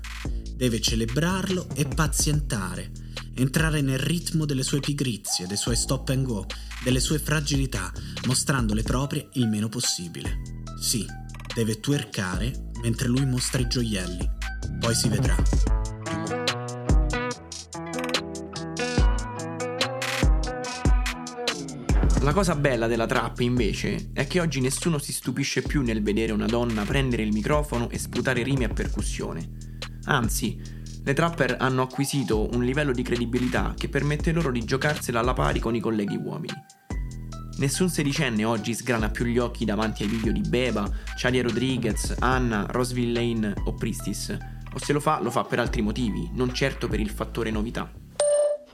Deve 0.55 0.79
celebrarlo 0.79 1.67
e 1.73 1.85
pazientare, 1.85 2.91
entrare 3.35 3.81
nel 3.81 3.99
ritmo 3.99 4.45
delle 4.45 4.63
sue 4.63 4.79
pigrizie, 4.79 5.47
dei 5.47 5.57
suoi 5.57 5.75
stop 5.75 6.09
and 6.09 6.25
go, 6.25 6.45
delle 6.83 6.99
sue 6.99 7.19
fragilità, 7.19 7.91
mostrando 8.25 8.73
le 8.73 8.83
proprie 8.83 9.29
il 9.33 9.47
meno 9.47 9.69
possibile. 9.69 10.41
Sì, 10.79 11.05
deve 11.53 11.79
twerkare 11.79 12.71
mentre 12.81 13.07
lui 13.07 13.25
mostra 13.25 13.61
i 13.61 13.67
gioielli. 13.67 14.29
Poi 14.79 14.93
si 14.93 15.09
vedrà. 15.09 15.35
La 22.27 22.33
cosa 22.33 22.55
bella 22.55 22.87
della 22.87 23.05
trap, 23.05 23.39
invece, 23.39 24.09
è 24.11 24.27
che 24.27 24.41
oggi 24.41 24.59
nessuno 24.59 24.97
si 24.97 25.13
stupisce 25.13 25.61
più 25.61 25.81
nel 25.81 26.03
vedere 26.03 26.33
una 26.33 26.45
donna 26.45 26.83
prendere 26.83 27.23
il 27.23 27.31
microfono 27.31 27.89
e 27.89 27.97
sputare 27.97 28.43
rime 28.43 28.65
a 28.65 28.67
percussione. 28.67 29.49
Anzi, 30.07 30.59
le 31.05 31.13
trapper 31.13 31.55
hanno 31.57 31.83
acquisito 31.83 32.49
un 32.53 32.65
livello 32.65 32.91
di 32.91 33.01
credibilità 33.01 33.73
che 33.77 33.87
permette 33.87 34.33
loro 34.33 34.51
di 34.51 34.65
giocarsela 34.65 35.21
alla 35.21 35.31
pari 35.31 35.61
con 35.61 35.73
i 35.73 35.79
colleghi 35.79 36.17
uomini. 36.17 36.53
Nessun 37.59 37.87
sedicenne 37.87 38.43
oggi 38.43 38.73
sgrana 38.73 39.09
più 39.09 39.23
gli 39.23 39.37
occhi 39.37 39.63
davanti 39.63 40.03
ai 40.03 40.09
video 40.09 40.33
di 40.33 40.41
Beba, 40.41 40.85
Chalia 41.15 41.43
Rodriguez, 41.43 42.13
Anna, 42.19 42.65
Roseville 42.69 43.13
Lane 43.13 43.53
o 43.63 43.73
Pristis, 43.73 44.37
o 44.73 44.77
se 44.77 44.91
lo 44.91 44.99
fa 44.99 45.21
lo 45.21 45.31
fa 45.31 45.45
per 45.45 45.59
altri 45.59 45.81
motivi, 45.81 46.29
non 46.33 46.53
certo 46.53 46.89
per 46.89 46.99
il 46.99 47.09
fattore 47.09 47.51
novità. 47.51 47.89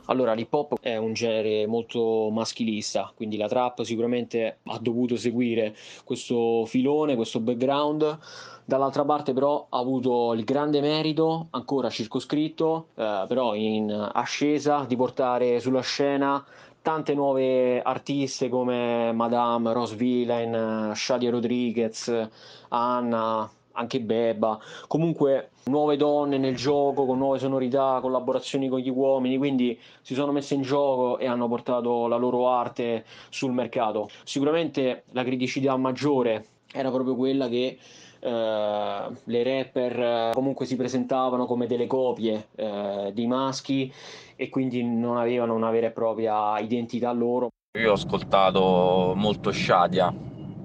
Allora, 0.07 0.33
l'hip 0.33 0.53
hop 0.53 0.79
è 0.81 0.98
un 0.98 1.13
genere 1.13 1.65
molto 1.65 2.29
maschilista, 2.29 3.12
quindi 3.15 3.38
la 3.38 3.48
trap 3.48 3.83
sicuramente 3.83 4.57
ha 4.63 4.77
dovuto 4.79 5.15
seguire 5.15 5.75
questo 6.03 6.65
filone, 6.65 7.15
questo 7.15 7.39
background. 7.39 8.19
Dall'altra 8.65 9.05
parte 9.05 9.33
però 9.33 9.65
ha 9.69 9.77
avuto 9.77 10.33
il 10.33 10.43
grande 10.43 10.81
merito, 10.81 11.48
ancora 11.51 11.89
circoscritto, 11.89 12.88
eh, 12.95 13.25
però 13.27 13.55
in 13.55 13.91
ascesa, 14.13 14.83
di 14.86 14.95
portare 14.98 15.60
sulla 15.62 15.81
scena 15.81 16.43
tante 16.81 17.13
nuove 17.13 17.81
artiste 17.81 18.50
come 18.50 19.13
Madame, 19.13 19.72
Rose 19.72 19.95
Villain, 19.95 20.91
Shadia 20.93 21.31
Rodriguez, 21.31 22.29
Anna, 22.69 23.50
anche 23.74 24.00
Beba, 24.00 24.60
comunque 24.88 25.51
nuove 25.65 25.98
donne 25.98 26.38
nel 26.38 26.56
gioco 26.56 27.06
con 27.06 27.18
nuove 27.18 27.39
sonorità, 27.39 28.00
collaborazioni 28.01 28.68
con 28.68 28.80
gli 28.80 28.89
uomini, 28.89 29.38
quindi 29.38 29.80
si 30.01 30.13
sono 30.13 30.32
messe 30.32 30.56
in 30.56 30.62
gioco 30.62 31.18
e 31.18 31.27
hanno 31.27 31.48
portato 31.48 32.08
la 32.08 32.18
loro 32.18 32.50
arte 32.50 33.06
sul 33.30 33.51
mercato. 33.51 34.10
Sicuramente 34.24 35.03
la 35.12 35.24
criticità 35.24 35.75
maggiore 35.77 36.46
era 36.72 36.89
proprio 36.89 37.15
quella 37.15 37.48
che 37.48 37.77
eh, 38.20 39.08
le 39.24 39.44
rapper 39.44 40.00
eh, 40.00 40.30
comunque 40.34 40.65
si 40.65 40.75
presentavano 40.75 41.46
come 41.46 41.68
delle 41.68 41.88
copie 41.88 42.48
eh, 42.56 43.12
dei 43.13 43.27
maschi 43.27 43.92
e 44.36 44.50
quindi 44.50 44.84
non 44.84 45.18
avevano 45.18 45.53
una 45.53 45.70
vera 45.70 45.88
e 45.88 45.92
propria 45.92 46.58
identità 46.60 47.12
loro. 47.12 47.50
Io 47.77 47.89
ho 47.89 47.94
ascoltato 47.94 49.13
molto 49.15 49.51
Shadia, 49.51 50.13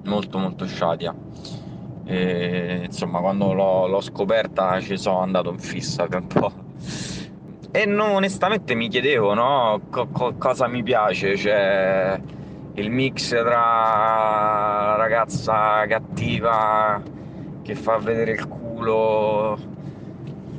molto 0.05 0.39
molto 0.39 0.67
Shadia 0.67 1.15
e, 2.11 2.85
insomma, 2.87 3.21
quando 3.21 3.53
l'ho, 3.53 3.87
l'ho, 3.87 4.01
scoperta 4.01 4.81
ci 4.81 4.97
sono 4.97 5.19
andato 5.21 5.51
in 5.51 5.59
fissa 5.59 6.07
per 6.07 6.21
un 6.21 6.27
po'. 6.27 6.53
E 7.71 7.85
no, 7.85 8.13
onestamente 8.13 8.75
mi 8.75 8.89
chiedevo 8.89 9.35
no, 9.35 9.83
co- 9.91 10.09
co- 10.11 10.35
cosa 10.39 10.67
mi 10.69 10.83
piace, 10.83 11.37
cioè 11.37 12.19
il 12.75 12.91
mix 12.91 13.29
tra 13.29 14.97
ragazza 14.97 15.85
cattiva 15.87 17.03
che 17.63 17.75
fa 17.75 17.99
vedere 17.99 18.33
il 18.33 18.49
culo 18.49 19.59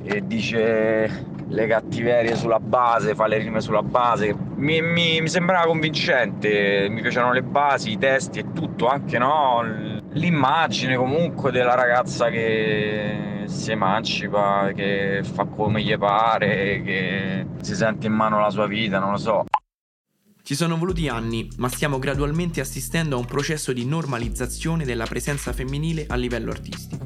e 0.04 0.22
dice 0.28 1.26
le 1.48 1.66
cattiverie 1.66 2.36
sulla 2.36 2.60
base, 2.60 3.16
fa 3.16 3.26
le 3.26 3.40
rime 3.40 3.60
sulla 3.60 3.82
base. 3.82 4.36
Mi, 4.56 4.82
mi, 4.82 5.20
mi 5.20 5.28
sembrava 5.28 5.66
convincente, 5.66 6.88
mi 6.92 7.02
piacevano 7.02 7.34
le 7.34 7.42
basi, 7.42 7.92
i 7.94 7.98
testi 7.98 8.38
e 8.38 8.54
tutto, 8.54 8.86
anche 8.88 9.18
no, 9.18 9.64
l'immagine 10.14 10.96
comunque 10.96 11.52
della 11.52 11.76
ragazza 11.76 12.30
che 12.30 13.44
si 13.46 13.72
emancipa, 13.72 14.72
che 14.74 15.22
fa 15.24 15.46
come 15.46 15.82
gli 15.82 15.98
pare, 15.98 16.82
che 16.84 17.46
si 17.62 17.76
sente 17.76 18.08
in 18.08 18.14
mano 18.14 18.40
la 18.40 18.50
sua 18.50 18.68
vita, 18.68 19.00
non 19.00 19.12
lo 19.12 19.18
so. 19.18 19.46
Ci 20.42 20.56
sono 20.56 20.78
voluti 20.78 21.08
anni, 21.08 21.48
ma 21.58 21.70
stiamo 21.70 22.00
gradualmente 22.00 22.60
assistendo 22.60 23.16
a 23.16 23.20
un 23.20 23.26
processo 23.26 23.72
di 23.72 23.86
normalizzazione 23.86 24.84
della 24.84 25.06
presenza 25.06 25.54
femminile 25.54 26.06
a 26.08 26.16
livello 26.16 26.50
artistico. 26.50 27.06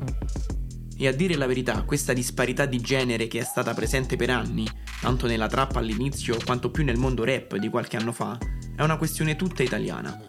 E 0.95 1.07
a 1.07 1.12
dire 1.12 1.36
la 1.36 1.48
verità, 1.48 1.81
questa 1.81 2.13
disparità 2.13 2.65
di 2.65 2.79
genere 2.79 3.27
che 3.27 3.39
è 3.39 3.43
stata 3.43 3.74
presente 3.74 4.15
per 4.15 4.29
anni, 4.29 4.65
tanto 5.01 5.27
nella 5.27 5.48
trappa 5.48 5.79
all'inizio 5.79 6.38
quanto 6.45 6.72
più 6.72 6.86
nel 6.86 6.98
mondo 6.98 7.25
rap 7.25 7.57
di 7.57 7.67
qualche 7.67 7.98
anno 7.98 8.13
fa, 8.13 8.38
è 8.75 8.81
una 8.81 8.98
questione 8.98 9.36
tutta 9.36 9.63
italiana. 9.63 10.24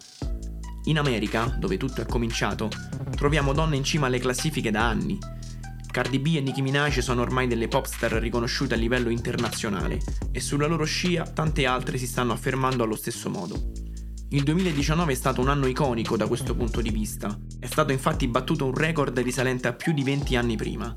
In 0.87 0.99
America, 0.99 1.45
dove 1.57 1.77
tutto 1.77 2.01
è 2.01 2.05
cominciato, 2.05 2.69
troviamo 3.15 3.53
donne 3.53 3.75
in 3.75 3.83
cima 3.83 4.05
alle 4.05 4.19
classifiche 4.19 4.69
da 4.69 4.87
anni. 4.87 5.17
Cardi 5.89 6.19
B 6.19 6.35
e 6.35 6.41
Nicki 6.41 6.61
Minaj 6.61 6.99
sono 6.99 7.21
ormai 7.21 7.47
delle 7.47 7.67
pop 7.67 7.85
star 7.85 8.11
riconosciute 8.11 8.75
a 8.75 8.77
livello 8.77 9.09
internazionale 9.09 9.99
e 10.31 10.39
sulla 10.39 10.67
loro 10.67 10.85
scia 10.85 11.23
tante 11.23 11.65
altre 11.65 11.97
si 11.97 12.05
stanno 12.05 12.33
affermando 12.33 12.83
allo 12.83 12.95
stesso 12.95 13.31
modo. 13.31 13.71
Il 14.29 14.43
2019 14.43 15.11
è 15.11 15.15
stato 15.15 15.41
un 15.41 15.49
anno 15.49 15.65
iconico 15.65 16.17
da 16.17 16.27
questo 16.27 16.53
punto 16.53 16.81
di 16.81 16.91
vista. 16.91 17.35
È 17.59 17.65
stato 17.65 17.91
infatti 17.91 18.27
battuto 18.27 18.65
un 18.65 18.75
record 18.75 19.17
risalente 19.19 19.67
a 19.67 19.73
più 19.73 19.91
di 19.91 20.03
20 20.03 20.35
anni 20.35 20.55
prima. 20.55 20.95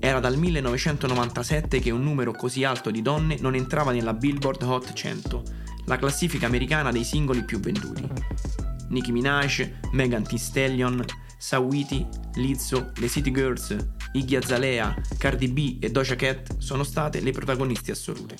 Era 0.00 0.18
dal 0.18 0.36
1997 0.36 1.78
che 1.78 1.90
un 1.90 2.02
numero 2.02 2.32
così 2.32 2.64
alto 2.64 2.90
di 2.90 3.02
donne 3.02 3.36
non 3.38 3.54
entrava 3.54 3.92
nella 3.92 4.14
Billboard 4.14 4.62
Hot 4.62 4.92
100, 4.92 5.42
la 5.84 5.96
classifica 5.96 6.46
americana 6.46 6.90
dei 6.90 7.04
singoli 7.04 7.44
più 7.44 7.60
venduti. 7.60 8.71
Nicki 8.92 9.10
Minaj, 9.10 9.68
Megan 9.92 10.22
Thee 10.22 10.38
Stallion, 10.38 11.04
Sawiti, 11.38 12.06
Lizzo, 12.34 12.92
le 12.94 13.08
City 13.08 13.32
Girls, 13.32 13.74
Iggy 14.12 14.36
Azalea, 14.36 14.94
Cardi 15.18 15.48
B 15.48 15.78
e 15.80 15.90
Doja 15.90 16.14
Cat 16.14 16.58
sono 16.58 16.84
state 16.84 17.20
le 17.20 17.32
protagoniste 17.32 17.90
assolute. 17.90 18.36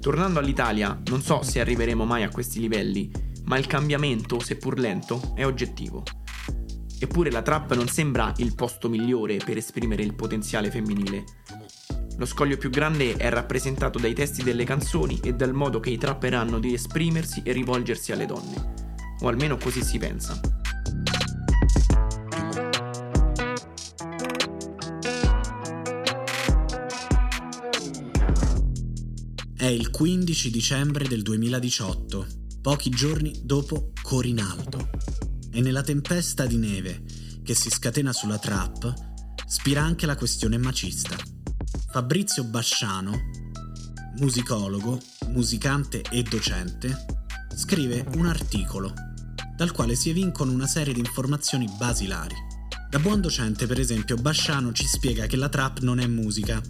Tornando 0.00 0.40
all'Italia, 0.40 1.00
non 1.06 1.22
so 1.22 1.42
se 1.42 1.60
arriveremo 1.60 2.04
mai 2.04 2.24
a 2.24 2.30
questi 2.30 2.58
livelli, 2.58 3.10
ma 3.44 3.58
il 3.58 3.66
cambiamento, 3.66 4.40
seppur 4.40 4.78
lento, 4.78 5.32
è 5.34 5.46
oggettivo. 5.46 6.02
Eppure 6.98 7.30
la 7.30 7.42
trap 7.42 7.74
non 7.74 7.86
sembra 7.86 8.32
il 8.38 8.54
posto 8.54 8.88
migliore 8.88 9.36
per 9.36 9.56
esprimere 9.56 10.02
il 10.02 10.14
potenziale 10.14 10.70
femminile. 10.70 11.24
Lo 12.16 12.26
scoglio 12.26 12.58
più 12.58 12.68
grande 12.68 13.14
è 13.16 13.30
rappresentato 13.30 13.98
dai 13.98 14.12
testi 14.12 14.42
delle 14.42 14.64
canzoni 14.64 15.20
e 15.22 15.32
dal 15.32 15.54
modo 15.54 15.80
che 15.80 15.90
i 15.90 15.96
trapper 15.96 16.34
hanno 16.34 16.58
di 16.58 16.74
esprimersi 16.74 17.40
e 17.44 17.52
rivolgersi 17.52 18.12
alle 18.12 18.26
donne. 18.26 18.79
O 19.22 19.28
almeno 19.28 19.56
così 19.58 19.82
si 19.82 19.98
pensa. 19.98 20.40
È 29.54 29.66
il 29.66 29.90
15 29.90 30.50
dicembre 30.50 31.06
del 31.06 31.20
2018, 31.20 32.26
pochi 32.62 32.88
giorni 32.88 33.40
dopo 33.42 33.92
Corinaldo. 34.02 34.88
E 35.52 35.60
nella 35.60 35.82
tempesta 35.82 36.46
di 36.46 36.56
neve 36.56 37.02
che 37.42 37.54
si 37.54 37.68
scatena 37.68 38.12
sulla 38.12 38.38
trap, 38.38 38.94
spira 39.46 39.82
anche 39.82 40.06
la 40.06 40.16
questione 40.16 40.56
macista. 40.56 41.14
Fabrizio 41.90 42.44
Basciano, 42.44 43.12
musicologo, 44.18 44.98
musicante 45.26 46.02
e 46.10 46.22
docente, 46.22 47.04
scrive 47.54 48.06
un 48.14 48.26
articolo 48.26 48.94
dal 49.60 49.72
quale 49.72 49.94
si 49.94 50.08
evincono 50.08 50.52
una 50.52 50.66
serie 50.66 50.94
di 50.94 51.00
informazioni 51.00 51.68
basilari. 51.76 52.34
Da 52.88 52.98
buon 52.98 53.20
docente, 53.20 53.66
per 53.66 53.78
esempio, 53.78 54.16
Basciano 54.16 54.72
ci 54.72 54.86
spiega 54.86 55.26
che 55.26 55.36
la 55.36 55.50
trap 55.50 55.80
non 55.80 56.00
è 56.00 56.06
musica, 56.06 56.62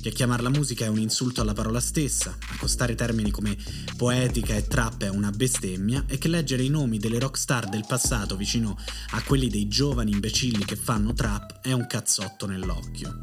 che 0.00 0.12
chiamarla 0.12 0.48
musica 0.50 0.84
è 0.84 0.88
un 0.88 1.00
insulto 1.00 1.40
alla 1.40 1.54
parola 1.54 1.80
stessa, 1.80 2.38
accostare 2.52 2.94
termini 2.94 3.32
come 3.32 3.56
poetica 3.96 4.54
e 4.54 4.64
trap 4.68 5.02
è 5.02 5.08
una 5.08 5.32
bestemmia 5.32 6.04
e 6.06 6.18
che 6.18 6.28
leggere 6.28 6.62
i 6.62 6.68
nomi 6.68 6.98
delle 6.98 7.18
rockstar 7.18 7.68
del 7.68 7.84
passato 7.84 8.36
vicino 8.36 8.78
a 9.10 9.22
quelli 9.24 9.48
dei 9.48 9.66
giovani 9.66 10.12
imbecilli 10.12 10.64
che 10.64 10.76
fanno 10.76 11.14
trap 11.14 11.62
è 11.62 11.72
un 11.72 11.88
cazzotto 11.88 12.46
nell'occhio. 12.46 13.22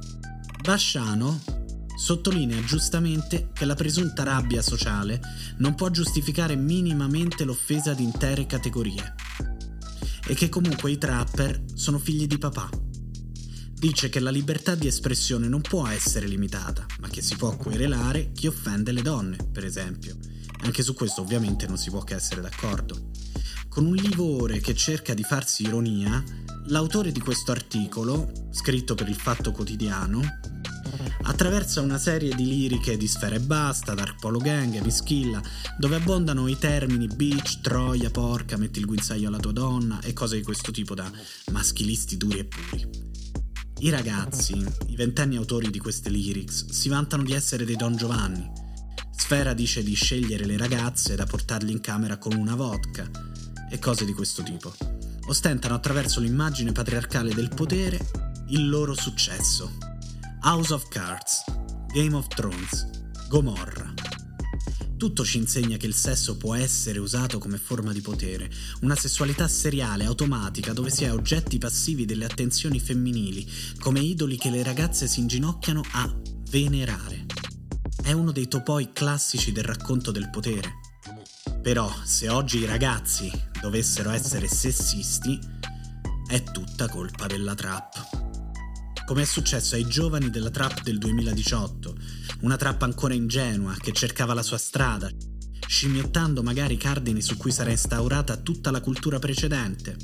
Basciano 0.62 1.63
sottolinea 1.96 2.62
giustamente 2.64 3.50
che 3.54 3.66
la 3.66 3.76
presunta 3.76 4.24
rabbia 4.24 4.62
sociale 4.62 5.20
non 5.58 5.76
può 5.76 5.90
giustificare 5.90 6.56
minimamente 6.56 7.44
l'offesa 7.44 7.94
di 7.94 8.04
intere 8.04 8.46
categorie 8.46 9.16
e 10.26 10.34
che 10.34 10.50
comunque 10.50 10.92
i 10.92 10.98
trapper 10.98 11.64
sono 11.74 12.00
figli 12.00 12.28
di 12.28 12.38
papà 12.38 12.70
dice 13.84 14.08
che 14.08 14.22
la 14.22 14.32
libertà 14.32 14.76
di 14.76 14.88
espressione 14.88 15.50
non 15.50 15.60
può 15.60 15.86
essere 15.90 16.26
limitata, 16.26 16.86
ma 17.02 17.10
che 17.10 17.22
si 17.22 17.36
può 17.36 17.58
querelare 17.58 18.32
chi 18.32 18.48
offende 18.48 18.94
le 18.94 19.02
donne, 19.02 19.36
per 19.52 19.66
esempio. 19.66 20.16
Anche 20.62 20.82
su 20.82 20.94
questo 20.94 21.20
ovviamente 21.20 21.68
non 21.68 21.78
si 21.78 21.90
può 21.90 22.02
che 22.02 22.16
essere 22.16 22.40
d'accordo. 22.40 23.10
Con 23.68 23.86
un 23.86 23.96
livore 23.96 24.62
che 24.62 24.74
cerca 24.74 25.14
di 25.14 25.24
farsi 25.24 25.64
ironia, 25.64 26.24
l'autore 26.68 27.12
di 27.12 27.20
questo 27.20 27.52
articolo, 27.52 28.32
scritto 28.52 28.96
per 28.96 29.10
il 29.10 29.16
Fatto 29.16 29.52
Quotidiano, 29.52 30.22
attraversa 31.24 31.82
una 31.82 31.98
serie 31.98 32.34
di 32.36 32.46
liriche 32.46 32.98
di 32.98 33.08
Sfera 33.08 33.36
e 33.36 33.40
Basta, 33.40 33.94
Dark 33.94 34.20
Polo 34.20 34.40
Gang, 34.40 34.80
Mischilla, 34.82 35.42
dove 35.78 35.96
abbondano 35.96 36.48
i 36.48 36.58
termini 36.58 37.08
bitch, 37.08 37.62
troia, 37.62 38.10
porca, 38.10 38.58
metti 38.58 38.80
il 38.80 38.86
guinzaglio 38.86 39.28
alla 39.28 39.40
tua 39.40 39.52
donna 39.52 40.00
e 40.02 40.14
cose 40.14 40.38
di 40.38 40.44
questo 40.44 40.72
tipo 40.72 40.94
da 40.94 41.10
maschilisti 41.52 42.18
duri 42.18 42.40
e 42.40 42.46
puri. 42.46 42.90
I 43.80 43.90
ragazzi, 43.90 44.66
i 44.88 44.96
ventenni 44.96 45.36
autori 45.36 45.70
di 45.70 45.80
queste 45.80 46.10
lyrics, 46.10 46.70
si 46.70 46.88
vantano 46.88 47.24
di 47.24 47.34
essere 47.34 47.66
dei 47.66 47.76
Don 47.76 47.96
Giovanni. 47.96 48.50
Sfera 49.16 49.54
dice 49.54 49.84
di 49.84 49.94
scegliere 49.94 50.46
le 50.46 50.58
ragazze 50.58 51.16
da 51.16 51.26
portarli 51.26 51.72
in 51.72 51.82
camera 51.82 52.18
con 52.18 52.34
una 52.34 52.56
vodka 52.56 53.10
e 53.70 53.80
cose 53.80 54.06
di 54.06 54.14
questo 54.14 54.44
tipo. 54.44 54.74
Ostentano 55.26 55.74
attraverso 55.74 56.20
l'immagine 56.20 56.72
patriarcale 56.72 57.34
del 57.34 57.50
potere 57.50 58.00
il 58.48 58.70
loro 58.70 58.94
successo. 58.94 59.93
House 60.46 60.74
of 60.74 60.90
Cards, 60.90 61.42
Game 61.94 62.14
of 62.14 62.28
Thrones, 62.28 62.90
Gomorra. 63.30 63.94
Tutto 64.98 65.24
ci 65.24 65.38
insegna 65.38 65.78
che 65.78 65.86
il 65.86 65.94
sesso 65.94 66.36
può 66.36 66.54
essere 66.54 67.00
usato 67.00 67.40
come 67.40 67.58
forma 67.58 67.94
di 67.94 68.02
potere, 68.02 68.52
una 68.82 68.96
sessualità 68.96 69.48
seriale, 69.48 70.04
automatica, 70.04 70.74
dove 70.74 70.90
si 70.90 71.06
è 71.06 71.14
oggetti 71.14 71.60
passivi 71.60 72.04
delle 72.04 72.26
attenzioni 72.26 72.82
femminili, 72.82 73.50
come 73.80 74.02
idoli 74.02 74.38
che 74.38 74.50
le 74.50 74.64
ragazze 74.64 75.08
si 75.08 75.22
inginocchiano 75.22 75.82
a 75.92 76.14
venerare. 76.50 77.26
È 78.04 78.12
uno 78.12 78.34
dei 78.34 78.50
topoi 78.50 78.92
classici 78.92 79.54
del 79.54 79.64
racconto 79.64 80.12
del 80.12 80.30
potere. 80.30 80.74
Però, 81.62 81.90
se 82.04 82.28
oggi 82.28 82.58
i 82.58 82.66
ragazzi 82.66 83.32
dovessero 83.62 84.10
essere 84.10 84.50
sessisti, 84.50 85.40
è 86.28 86.44
tutta 86.44 86.90
colpa 86.90 87.28
della 87.28 87.56
trap 87.56 88.23
come 89.06 89.24
è 89.24 89.26
successo 89.26 89.76
ai 89.76 89.86
giovani 89.86 90.30
della 90.30 90.50
trap 90.50 90.82
del 90.82 90.98
2018, 90.98 91.96
una 92.42 92.56
trap 92.56 92.84
ancora 92.84 93.14
ingenua 93.14 93.76
che 93.78 93.92
cercava 93.92 94.34
la 94.34 94.44
sua 94.44 94.58
strada, 94.58 95.10
scimmiottando 95.68 96.42
magari 96.44 96.76
i 96.76 96.78
cardini 96.78 97.22
su 97.22 97.38
cui 97.38 97.52
sarà 97.52 97.72
instaurata 97.72 98.38
tutta 98.38 98.72
la 98.72 98.82
cultura 98.82 99.20
precedente, 99.20 99.98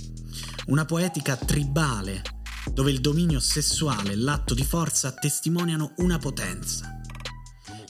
una 0.68 0.86
poetica 0.86 1.36
tribale 1.36 2.22
dove 2.74 2.92
il 2.92 3.00
dominio 3.00 3.40
sessuale 3.40 4.12
e 4.12 4.16
l'atto 4.18 4.54
di 4.54 4.64
forza 4.64 5.12
testimoniano 5.12 5.94
una 5.98 6.18
potenza 6.18 6.99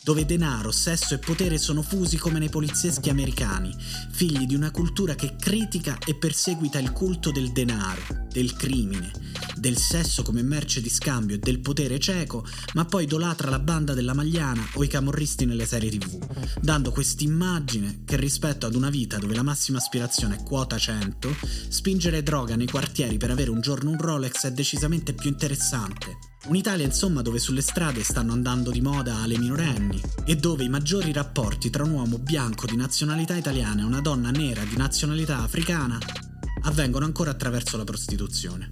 dove 0.09 0.25
denaro, 0.25 0.71
sesso 0.71 1.13
e 1.13 1.19
potere 1.19 1.59
sono 1.59 1.83
fusi 1.83 2.17
come 2.17 2.39
nei 2.39 2.49
polizieschi 2.49 3.11
americani, 3.11 3.71
figli 4.09 4.47
di 4.47 4.55
una 4.55 4.71
cultura 4.71 5.13
che 5.13 5.35
critica 5.35 5.99
e 6.03 6.15
perseguita 6.15 6.79
il 6.79 6.93
culto 6.93 7.29
del 7.29 7.51
denaro, 7.51 8.01
del 8.31 8.53
crimine, 8.53 9.11
del 9.55 9.77
sesso 9.77 10.23
come 10.23 10.41
merce 10.41 10.81
di 10.81 10.89
scambio 10.89 11.35
e 11.35 11.37
del 11.39 11.59
potere 11.59 11.99
cieco, 11.99 12.43
ma 12.73 12.85
poi 12.85 13.03
idolatra 13.03 13.51
la 13.51 13.59
banda 13.59 13.93
della 13.93 14.15
Magliana 14.15 14.69
o 14.73 14.83
i 14.83 14.87
camorristi 14.87 15.45
nelle 15.45 15.67
serie 15.67 15.91
tv, 15.91 16.17
dando 16.59 16.89
quest'immagine 16.89 18.01
che 18.03 18.17
rispetto 18.17 18.65
ad 18.65 18.73
una 18.73 18.89
vita 18.89 19.19
dove 19.19 19.35
la 19.35 19.43
massima 19.43 19.77
aspirazione 19.77 20.37
è 20.37 20.43
quota 20.43 20.79
100, 20.79 21.35
spingere 21.67 22.23
droga 22.23 22.55
nei 22.55 22.67
quartieri 22.67 23.17
per 23.17 23.29
avere 23.29 23.51
un 23.51 23.61
giorno 23.61 23.91
un 23.91 24.01
Rolex 24.01 24.47
è 24.47 24.51
decisamente 24.51 25.13
più 25.13 25.29
interessante. 25.29 26.28
Un'Italia 26.45 26.85
insomma 26.85 27.21
dove 27.21 27.37
sulle 27.37 27.61
strade 27.61 28.01
stanno 28.01 28.31
andando 28.31 28.71
di 28.71 28.79
moda 28.81 29.25
le 29.25 29.37
minorenni 29.37 30.01
e 30.25 30.37
dove 30.37 30.63
i 30.63 30.69
maggiori 30.69 31.11
rapporti 31.11 31.69
tra 31.69 31.83
un 31.83 31.91
uomo 31.91 32.17
bianco 32.17 32.65
di 32.65 32.77
nazionalità 32.77 33.35
italiana 33.35 33.81
e 33.81 33.85
una 33.85 33.99
donna 33.99 34.31
nera 34.31 34.63
di 34.63 34.77
nazionalità 34.77 35.39
africana 35.39 35.99
avvengono 36.63 37.05
ancora 37.05 37.31
attraverso 37.31 37.75
la 37.75 37.83
prostituzione. 37.83 38.67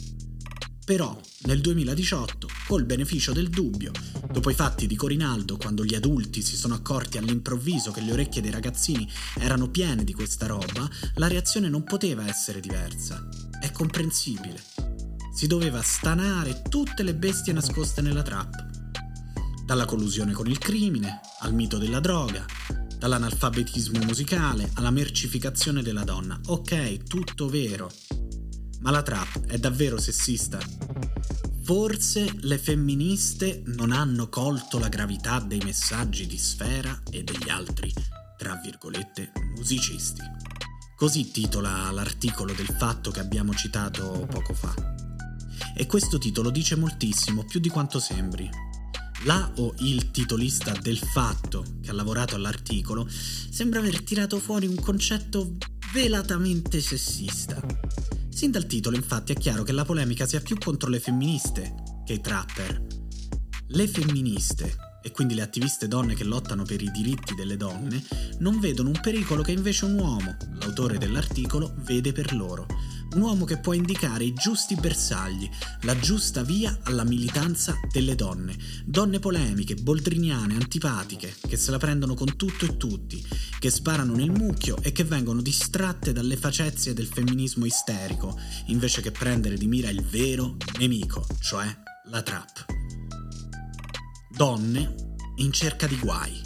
Però 0.85 1.19
nel 1.41 1.59
2018, 1.59 2.47
col 2.65 2.85
beneficio 2.85 3.33
del 3.33 3.49
dubbio, 3.49 3.91
dopo 4.31 4.49
i 4.49 4.53
fatti 4.53 4.87
di 4.87 4.95
Corinaldo, 4.95 5.57
quando 5.57 5.83
gli 5.83 5.95
adulti 5.95 6.41
si 6.41 6.55
sono 6.55 6.75
accorti 6.75 7.17
all'improvviso 7.17 7.91
che 7.91 7.99
le 7.99 8.13
orecchie 8.13 8.41
dei 8.41 8.51
ragazzini 8.51 9.07
erano 9.37 9.69
piene 9.69 10.05
di 10.05 10.13
questa 10.13 10.45
roba, 10.45 10.89
la 11.15 11.27
reazione 11.27 11.67
non 11.67 11.83
poteva 11.83 12.25
essere 12.25 12.61
diversa. 12.61 13.27
È 13.59 13.69
comprensibile 13.71 14.76
si 15.37 15.45
doveva 15.45 15.83
stanare 15.83 16.63
tutte 16.67 17.03
le 17.03 17.13
bestie 17.13 17.53
nascoste 17.53 18.01
nella 18.01 18.23
trappa. 18.23 18.67
Dalla 19.63 19.85
collusione 19.85 20.31
con 20.33 20.47
il 20.47 20.57
crimine, 20.57 21.19
al 21.41 21.53
mito 21.53 21.77
della 21.77 21.99
droga, 21.99 22.43
dall'analfabetismo 22.97 24.03
musicale 24.03 24.71
alla 24.73 24.89
mercificazione 24.89 25.83
della 25.83 26.03
donna. 26.03 26.39
Ok, 26.47 27.03
tutto 27.03 27.49
vero. 27.49 27.91
Ma 28.79 28.89
la 28.89 29.03
trap 29.03 29.45
è 29.45 29.59
davvero 29.59 29.99
sessista? 29.99 30.57
Forse 31.61 32.33
le 32.39 32.57
femministe 32.57 33.61
non 33.67 33.91
hanno 33.91 34.29
colto 34.29 34.79
la 34.79 34.89
gravità 34.89 35.39
dei 35.39 35.59
messaggi 35.63 36.25
di 36.25 36.39
Sfera 36.39 37.03
e 37.11 37.23
degli 37.23 37.49
altri, 37.49 37.93
tra 38.39 38.55
virgolette, 38.55 39.33
musicisti. 39.55 40.21
Così 40.95 41.29
titola 41.29 41.91
l'articolo 41.91 42.53
del 42.53 42.75
fatto 42.75 43.11
che 43.11 43.19
abbiamo 43.19 43.53
citato 43.53 44.25
poco 44.31 44.55
fa. 44.55 45.05
E 45.75 45.85
questo 45.85 46.17
titolo 46.17 46.49
dice 46.49 46.75
moltissimo, 46.75 47.43
più 47.45 47.59
di 47.59 47.69
quanto 47.69 47.99
sembri. 47.99 48.49
La 49.25 49.51
o 49.57 49.73
il 49.79 50.11
titolista 50.11 50.71
del 50.71 50.97
fatto 50.97 51.63
che 51.81 51.89
ha 51.89 51.93
lavorato 51.93 52.35
all'articolo 52.35 53.07
sembra 53.09 53.79
aver 53.79 54.03
tirato 54.03 54.39
fuori 54.39 54.67
un 54.67 54.75
concetto 54.75 55.57
velatamente 55.91 56.81
sessista. 56.81 57.59
Sin 58.29 58.51
dal 58.51 58.67
titolo 58.67 58.95
infatti 58.95 59.31
è 59.31 59.35
chiaro 59.35 59.63
che 59.63 59.71
la 59.71 59.85
polemica 59.85 60.27
sia 60.27 60.41
più 60.41 60.57
contro 60.57 60.89
le 60.89 60.99
femministe 60.99 61.73
che 62.05 62.13
i 62.13 62.21
trapper. 62.21 62.85
Le 63.69 63.87
femministe, 63.87 64.86
e 65.07 65.11
quindi 65.11 65.35
le 65.35 65.41
attiviste 65.41 65.87
donne 65.87 66.15
che 66.15 66.25
lottano 66.25 66.63
per 66.63 66.81
i 66.81 66.91
diritti 66.91 67.33
delle 67.33 67.55
donne, 67.55 68.03
non 68.39 68.59
vedono 68.59 68.89
un 68.89 68.99
pericolo 69.01 69.41
che 69.41 69.53
invece 69.53 69.85
un 69.85 69.97
uomo, 69.97 70.35
l'autore 70.59 70.97
dell'articolo, 70.97 71.73
vede 71.77 72.11
per 72.11 72.35
loro 72.35 72.67
un 73.15 73.21
uomo 73.21 73.45
che 73.45 73.57
può 73.57 73.71
indicare 73.71 74.25
i 74.25 74.33
giusti 74.33 74.75
bersagli, 74.75 75.49
la 75.83 75.97
giusta 75.97 76.43
via 76.43 76.77
alla 76.83 77.05
militanza 77.05 77.79
delle 77.89 78.15
donne, 78.15 78.55
donne 78.85 79.19
polemiche, 79.19 79.75
boldriniane, 79.75 80.55
antipatiche, 80.55 81.33
che 81.47 81.55
se 81.55 81.71
la 81.71 81.77
prendono 81.77 82.15
con 82.15 82.35
tutto 82.35 82.65
e 82.65 82.75
tutti, 82.75 83.25
che 83.59 83.69
sparano 83.69 84.13
nel 84.13 84.31
mucchio 84.31 84.77
e 84.81 84.91
che 84.91 85.05
vengono 85.05 85.41
distratte 85.41 86.11
dalle 86.11 86.35
facezie 86.35 86.93
del 86.93 87.07
femminismo 87.07 87.65
isterico, 87.65 88.37
invece 88.65 89.01
che 89.01 89.11
prendere 89.11 89.55
di 89.55 89.67
mira 89.67 89.89
il 89.89 90.03
vero 90.03 90.57
nemico, 90.77 91.25
cioè 91.39 91.65
la 92.09 92.21
trap. 92.21 92.76
Donne 94.37 94.93
in 95.37 95.51
cerca 95.51 95.87
di 95.87 95.97
guai, 95.97 96.39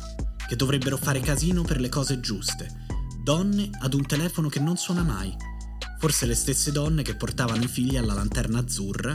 che 0.48 0.56
dovrebbero 0.56 0.96
fare 0.96 1.20
casino 1.20 1.64
per 1.64 1.82
le 1.82 1.90
cose 1.90 2.22
giuste, 2.22 2.86
donne 3.22 3.70
ad 3.82 3.94
un 3.94 4.06
telefono 4.06 4.48
che 4.48 4.62
non 4.62 4.78
suona 4.78 5.04
mai, 5.04 5.36
forse 6.00 6.26
le 6.26 6.36
stesse 6.36 6.72
donne 6.72 7.02
che 7.04 7.18
portavano 7.18 7.62
i 7.62 7.68
figli 7.68 7.98
alla 7.98 8.14
lanterna 8.14 8.60
azzurra 8.60 9.12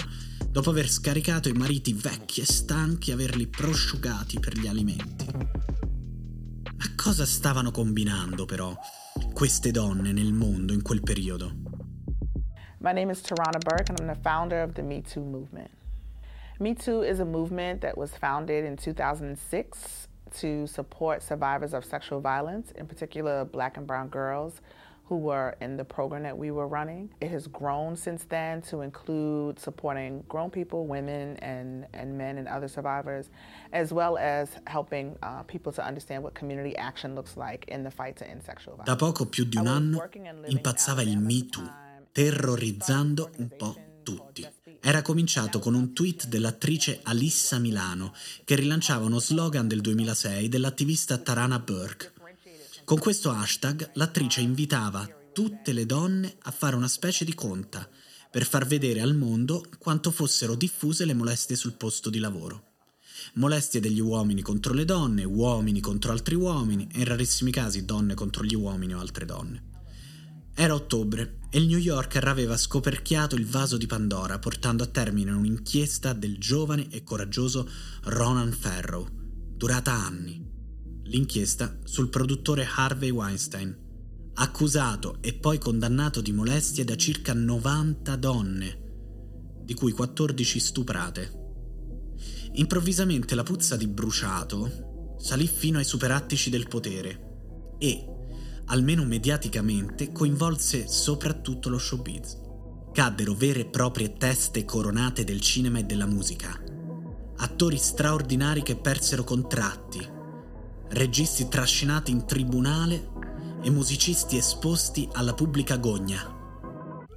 dopo 0.51 0.69
aver 0.69 0.91
scaricato 0.91 1.49
i 1.49 1.55
mariti 1.55 1.95
vecchi 1.95 2.43
e 2.43 2.45
stanchi 2.45 3.09
e 3.09 3.15
averli 3.15 3.47
prosciugati 3.47 4.39
per 4.41 4.59
gli 4.59 4.67
alimenti. 4.67 5.25
Ma 5.33 6.95
cosa 6.97 7.25
stavano 7.25 7.71
combinando 7.71 8.45
però 8.45 8.77
queste 9.33 9.71
donne 9.71 10.13
nel 10.13 10.35
mondo 10.35 10.75
in 10.75 10.83
quel 10.83 11.01
periodo? 11.01 11.51
My 12.81 12.93
name 12.93 13.11
is 13.11 13.23
Tarana 13.23 13.57
Burke 13.59 13.89
and 13.89 14.01
I'm 14.01 14.07
the 14.07 14.21
founder 14.21 14.63
of 14.63 14.75
the 14.75 14.83
Me 14.83 15.01
Too 15.01 15.25
movement. 15.25 15.71
Me 16.59 16.75
Too 16.75 17.03
is 17.03 17.21
a 17.21 17.25
movement 17.25 17.83
that 17.83 17.99
was 17.99 18.17
founded 18.17 18.65
in 18.65 18.77
2006 18.79 20.09
to 20.39 20.67
support 20.67 21.23
survivors 21.23 21.75
of 21.75 21.85
sexual 21.85 22.21
violence, 22.21 22.71
in 22.73 22.87
particular 22.87 23.45
black 23.45 23.77
and 23.77 23.87
brown 23.87 24.09
girls 24.09 24.63
who 25.05 25.19
were 25.19 25.55
in 25.61 25.77
the 25.77 25.85
program 25.85 26.23
that 26.23 26.37
we 26.37 26.51
were 26.51 26.67
running. 26.67 27.11
It 27.21 27.31
has 27.31 27.47
grown 27.47 27.95
since 27.95 28.25
then 28.25 28.63
to 28.63 28.81
include 28.81 29.61
supporting 29.61 30.25
grown 30.29 30.51
people, 30.51 30.87
women, 30.87 31.37
and, 31.37 31.87
and 31.93 32.17
men 32.17 32.39
and 32.39 32.49
other 32.49 32.69
survivors, 32.69 33.29
as 33.73 33.93
well 33.93 34.17
as 34.17 34.49
helping 34.67 35.17
uh, 35.23 35.43
people 35.43 35.73
to 35.73 35.85
understand 35.85 36.23
what 36.23 36.35
community 36.35 36.75
action 36.77 37.15
looks 37.15 37.37
like 37.37 37.67
in 37.69 37.85
the 37.85 37.91
fight 37.91 38.17
to 38.17 38.29
end 38.29 38.43
sexual 38.43 38.77
violence. 38.77 38.87
Da 38.87 38.97
poco 38.97 39.27
più 39.27 39.45
di 39.45 39.59
un 39.59 39.67
anno 39.67 40.09
impazzava 40.47 41.03
il 41.03 41.19
Me 41.19 41.47
Too, 41.51 41.71
terrorizzando 42.13 43.31
un 43.39 43.51
po' 43.57 43.77
tutti. 44.03 44.49
Era 44.81 45.03
cominciato 45.03 45.59
con 45.59 45.75
un 45.75 45.93
tweet 45.93 46.27
dell'attrice 46.27 47.01
Alissa 47.03 47.59
Milano 47.59 48.15
che 48.45 48.55
rilanciava 48.55 49.05
uno 49.05 49.19
slogan 49.19 49.67
del 49.69 49.81
2006 49.81 50.49
dell'attivista 50.49 51.19
Tarana 51.19 51.59
Burke 51.59 52.15
con 52.87 53.01
questo 53.01 53.31
hashtag 53.31 53.91
l'attrice 53.95 54.43
invitava 54.43 55.11
tutte 55.33 55.73
le 55.73 55.87
donne 55.87 56.37
a 56.43 56.53
fare 56.53 56.77
una 56.77 56.87
specie 56.87 57.25
di 57.25 57.35
conta 57.35 57.91
per 58.31 58.47
far 58.47 58.65
vedere 58.65 59.01
al 59.01 59.17
mondo 59.17 59.65
quanto 59.79 60.13
fossero 60.13 60.55
diffuse 60.55 61.05
le 61.05 61.13
molestie 61.13 61.57
sul 61.57 61.73
posto 61.73 62.11
di 62.11 62.21
lavoro. 62.21 62.75
Molestie 63.35 63.81
degli 63.81 63.99
uomini 63.99 64.41
contro 64.41 64.73
le 64.73 64.85
donne, 64.85 65.25
uomini 65.25 65.81
contro 65.81 66.13
altri 66.13 66.37
uomini 66.37 66.87
e 66.93 67.01
in 67.01 67.07
rarissimi 67.07 67.51
casi 67.51 67.85
donne 67.85 68.15
contro 68.15 68.45
gli 68.45 68.55
uomini 68.55 68.95
o 68.95 69.01
altre 69.01 69.25
donne. 69.25 69.76
Era 70.59 70.73
ottobre 70.73 71.41
e 71.51 71.59
il 71.59 71.67
New 71.67 71.77
Yorker 71.77 72.27
aveva 72.27 72.57
scoperchiato 72.57 73.37
il 73.37 73.45
vaso 73.45 73.77
di 73.77 73.87
Pandora 73.87 74.39
portando 74.39 74.85
a 74.85 74.87
termine 74.87 75.31
un'inchiesta 75.31 76.15
del 76.15 76.39
giovane 76.39 76.89
e 76.89 77.03
coraggioso 77.03 77.69
Ronan 78.05 78.53
Farrow, 78.53 79.07
durata 79.55 79.93
anni. 79.93 80.43
L'inchiesta 81.03 81.79
sul 81.85 82.09
produttore 82.09 82.67
Harvey 82.75 83.11
Weinstein, 83.11 83.77
accusato 84.33 85.19
e 85.21 85.35
poi 85.35 85.59
condannato 85.59 86.23
di 86.23 86.33
molestie 86.33 86.85
da 86.85 86.97
circa 86.97 87.35
90 87.35 88.17
donne, 88.17 88.81
di 89.63 89.75
cui 89.75 89.93
14 89.93 90.59
stuprate. 90.59 91.33
Improvvisamente 92.53 93.35
la 93.35 93.43
puzza 93.43 93.77
di 93.77 93.89
bruciato 93.89 95.17
salì 95.19 95.47
fino 95.47 95.77
ai 95.77 95.85
superattici 95.85 96.49
del 96.49 96.67
potere 96.67 97.77
e, 97.79 98.16
almeno 98.67 99.05
mediaticamente, 99.05 100.13
coinvolse 100.13 100.89
soprattutto 100.89 101.69
lo 101.69 101.79
showbiz. 101.79 102.39
Caddero 102.93 103.35
vere 103.35 103.61
e 103.61 103.67
proprie 103.67 104.15
teste 104.15 104.65
coronate 104.65 105.25
del 105.25 105.41
cinema 105.41 105.79
e 105.79 105.85
della 105.85 106.07
musica. 106.07 106.59
Attori 107.39 107.77
straordinari 107.77 108.63
che 108.63 108.77
persero 108.77 109.23
contratti, 109.23 110.09
registi 110.89 111.49
trascinati 111.49 112.11
in 112.11 112.25
tribunale 112.25 113.11
e 113.63 113.71
musicisti 113.71 114.37
esposti 114.37 115.09
alla 115.13 115.35
pubblica 115.35 115.77
gogna. 115.77 116.35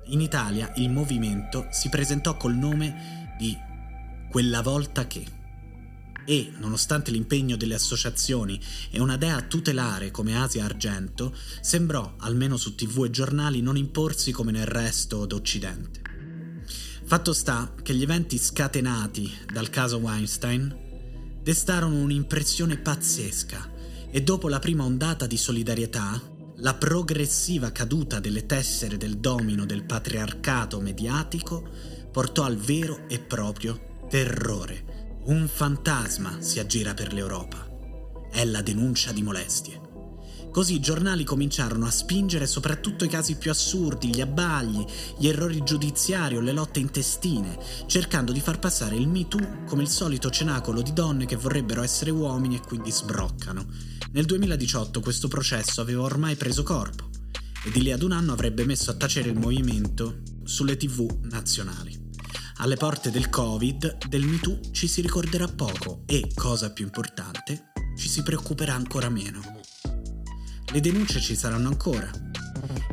In 0.06 0.22
Italia 0.22 0.74
il 0.76 0.90
movimento 0.90 1.68
si 1.72 1.88
presentò 1.90 2.36
col 2.36 2.56
nome 2.56 3.36
di 3.38 3.56
Quella 4.30 4.62
volta 4.62 5.08
che 5.08 5.39
e, 6.30 6.52
nonostante 6.60 7.10
l'impegno 7.10 7.56
delle 7.56 7.74
associazioni 7.74 8.62
e 8.92 9.00
una 9.00 9.18
dea 9.18 9.42
tutelare 9.42 10.12
come 10.12 10.38
Asia 10.38 10.64
Argento, 10.64 11.36
sembrò, 11.60 12.14
almeno 12.20 12.56
su 12.56 12.76
tv 12.76 13.06
e 13.06 13.10
giornali, 13.10 13.62
non 13.62 13.78
imporsi 13.78 14.32
come 14.32 14.52
nel 14.52 14.68
resto 14.68 15.26
d'Occidente. 15.26 16.02
Fatto 17.04 17.34
sta 17.34 17.74
che 17.82 17.96
gli 17.96 18.04
eventi 18.04 18.38
scatenati 18.38 19.28
dal 19.52 19.72
caso 19.72 19.98
Weinstein 19.98 21.42
destarono 21.42 21.96
un'impressione 21.96 22.78
pazzesca 22.78 23.72
e 24.12 24.22
dopo 24.22 24.50
la 24.50 24.60
prima 24.60 24.84
ondata 24.84 25.26
di 25.26 25.38
solidarietà, 25.38 26.22
la 26.58 26.76
progressiva 26.76 27.72
caduta 27.72 28.20
delle 28.20 28.46
tessere 28.46 28.98
del 28.98 29.18
domino 29.18 29.66
del 29.66 29.84
patriarcato 29.84 30.80
mediatico 30.80 31.68
portò 32.12 32.44
al 32.44 32.58
vero 32.58 33.10
e 33.10 33.18
proprio 33.18 34.06
terrore. 34.08 34.89
Un 35.30 35.48
fantasma 35.48 36.38
si 36.40 36.58
aggira 36.58 36.96
per 36.96 37.14
l'Europa. 37.14 37.64
È 38.32 38.44
la 38.46 38.64
denuncia 38.64 39.12
di 39.12 39.22
molestie. 39.22 39.80
Così 40.50 40.74
i 40.74 40.80
giornali 40.80 41.24
cominciarono 41.24 41.86
a 41.86 41.92
spingere 41.92 42.48
soprattutto 42.48 43.06
i 43.06 43.10
casi 43.10 43.36
più 43.36 43.52
assurdi, 43.52 44.08
gli 44.08 44.22
abbagli, 44.22 44.84
gli 45.20 45.28
errori 45.28 45.64
giudiziari 45.64 46.36
o 46.36 46.42
le 46.42 46.52
lotte 46.52 46.80
intestine, 46.80 47.60
cercando 47.86 48.32
di 48.32 48.40
far 48.40 48.58
passare 48.58 48.96
il 48.96 49.08
Me 49.08 49.28
Too 49.28 49.66
come 49.68 49.84
il 49.84 49.90
solito 49.90 50.32
cenacolo 50.32 50.82
di 50.82 50.94
donne 50.94 51.28
che 51.28 51.36
vorrebbero 51.36 51.84
essere 51.84 52.10
uomini 52.10 52.56
e 52.56 52.62
quindi 52.62 52.92
sbroccano. 52.92 53.68
Nel 54.14 54.26
2018 54.26 55.00
questo 55.00 55.28
processo 55.28 55.80
aveva 55.80 56.02
ormai 56.02 56.38
preso 56.38 56.64
corpo 56.64 57.08
e 57.64 57.70
di 57.70 57.84
lì 57.84 57.92
ad 57.92 58.02
un 58.02 58.14
anno 58.14 58.34
avrebbe 58.34 58.66
messo 58.66 58.90
a 58.90 58.96
tacere 58.96 59.30
il 59.30 59.38
movimento 59.38 60.24
sulle 60.44 60.76
tv 60.76 61.20
nazionali. 61.26 62.09
Alle 62.62 62.76
porte 62.76 63.10
del 63.10 63.30
Covid, 63.30 64.08
del 64.10 64.26
Me 64.26 64.38
Too 64.38 64.60
ci 64.72 64.90
si 64.90 65.00
ricorderà 65.00 65.48
poco 65.48 66.04
e, 66.06 66.30
cosa 66.36 66.74
più 66.74 66.84
importante, 66.84 67.72
ci 67.98 68.10
si 68.10 68.22
preoccuperà 68.22 68.74
ancora 68.74 69.08
meno. 69.08 69.40
Le 70.74 70.82
denunce 70.82 71.22
ci 71.22 71.38
saranno 71.38 71.70
ancora. 71.70 72.12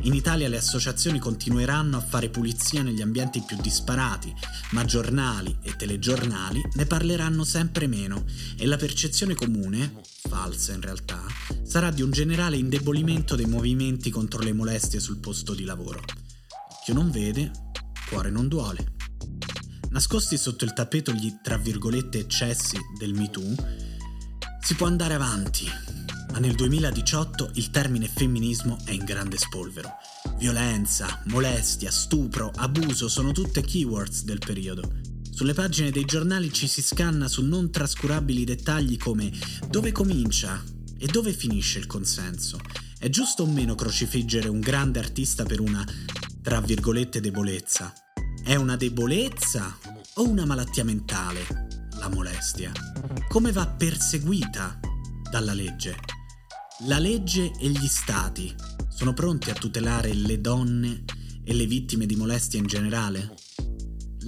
In 0.03 0.13
Italia 0.13 0.47
le 0.47 0.55
associazioni 0.55 1.19
continueranno 1.19 1.97
a 1.97 2.01
fare 2.01 2.29
pulizia 2.29 2.81
negli 2.81 3.01
ambienti 3.01 3.43
più 3.45 3.57
disparati, 3.59 4.33
ma 4.71 4.85
giornali 4.85 5.57
e 5.61 5.75
telegiornali 5.75 6.63
ne 6.75 6.85
parleranno 6.85 7.43
sempre 7.43 7.87
meno 7.87 8.23
e 8.57 8.65
la 8.65 8.77
percezione 8.77 9.35
comune, 9.35 9.99
falsa 10.29 10.71
in 10.71 10.81
realtà, 10.81 11.21
sarà 11.63 11.91
di 11.91 12.01
un 12.01 12.11
generale 12.11 12.55
indebolimento 12.55 13.35
dei 13.35 13.47
movimenti 13.47 14.11
contro 14.11 14.39
le 14.39 14.53
molestie 14.53 15.01
sul 15.01 15.19
posto 15.19 15.53
di 15.53 15.65
lavoro. 15.65 15.99
Occhio 16.79 16.93
non 16.93 17.11
vede, 17.11 17.51
cuore 18.07 18.29
non 18.29 18.47
duole. 18.47 18.95
Nascosti 19.97 20.37
sotto 20.37 20.63
il 20.63 20.73
tappeto 20.73 21.11
gli 21.11 21.39
tra 21.41 21.57
virgolette 21.57 22.19
eccessi 22.19 22.77
del 22.99 23.15
MeToo, 23.15 23.55
si 24.61 24.75
può 24.75 24.85
andare 24.85 25.15
avanti, 25.15 25.65
ma 26.31 26.37
nel 26.37 26.53
2018 26.53 27.49
il 27.55 27.71
termine 27.71 28.07
femminismo 28.07 28.77
è 28.85 28.91
in 28.91 29.03
grande 29.03 29.39
spolvero. 29.39 29.89
Violenza, 30.37 31.23
molestia, 31.29 31.89
stupro, 31.89 32.51
abuso 32.57 33.09
sono 33.09 33.31
tutte 33.31 33.61
keywords 33.61 34.23
del 34.23 34.37
periodo. 34.37 34.87
Sulle 35.31 35.55
pagine 35.55 35.89
dei 35.89 36.05
giornali 36.05 36.53
ci 36.53 36.67
si 36.67 36.83
scanna 36.83 37.27
su 37.27 37.43
non 37.43 37.71
trascurabili 37.71 38.43
dettagli 38.43 38.97
come 38.97 39.31
dove 39.67 39.91
comincia 39.91 40.63
e 40.95 41.07
dove 41.07 41.33
finisce 41.33 41.79
il 41.79 41.87
consenso. 41.87 42.59
È 42.99 43.09
giusto 43.09 43.41
o 43.41 43.47
meno 43.47 43.73
crocifiggere 43.73 44.47
un 44.47 44.59
grande 44.59 44.99
artista 44.99 45.43
per 45.43 45.59
una, 45.59 45.83
tra 46.43 46.61
virgolette, 46.61 47.19
debolezza? 47.19 47.91
È 48.47 48.55
una 48.55 48.77
debolezza 48.77 49.77
o 50.13 50.29
una 50.29 50.45
malattia 50.45 50.85
mentale? 50.85 51.67
La 51.99 52.07
molestia. 52.07 52.71
Come 53.27 53.51
va 53.51 53.67
perseguita 53.67 54.79
dalla 55.29 55.51
legge? 55.51 55.97
La 56.85 56.97
legge 56.97 57.51
e 57.59 57.67
gli 57.67 57.87
stati 57.87 58.55
sono 58.87 59.11
pronti 59.11 59.49
a 59.49 59.53
tutelare 59.53 60.13
le 60.13 60.39
donne 60.39 61.03
e 61.43 61.53
le 61.53 61.65
vittime 61.65 62.05
di 62.05 62.15
molestia 62.15 62.57
in 62.57 62.67
generale? 62.67 63.35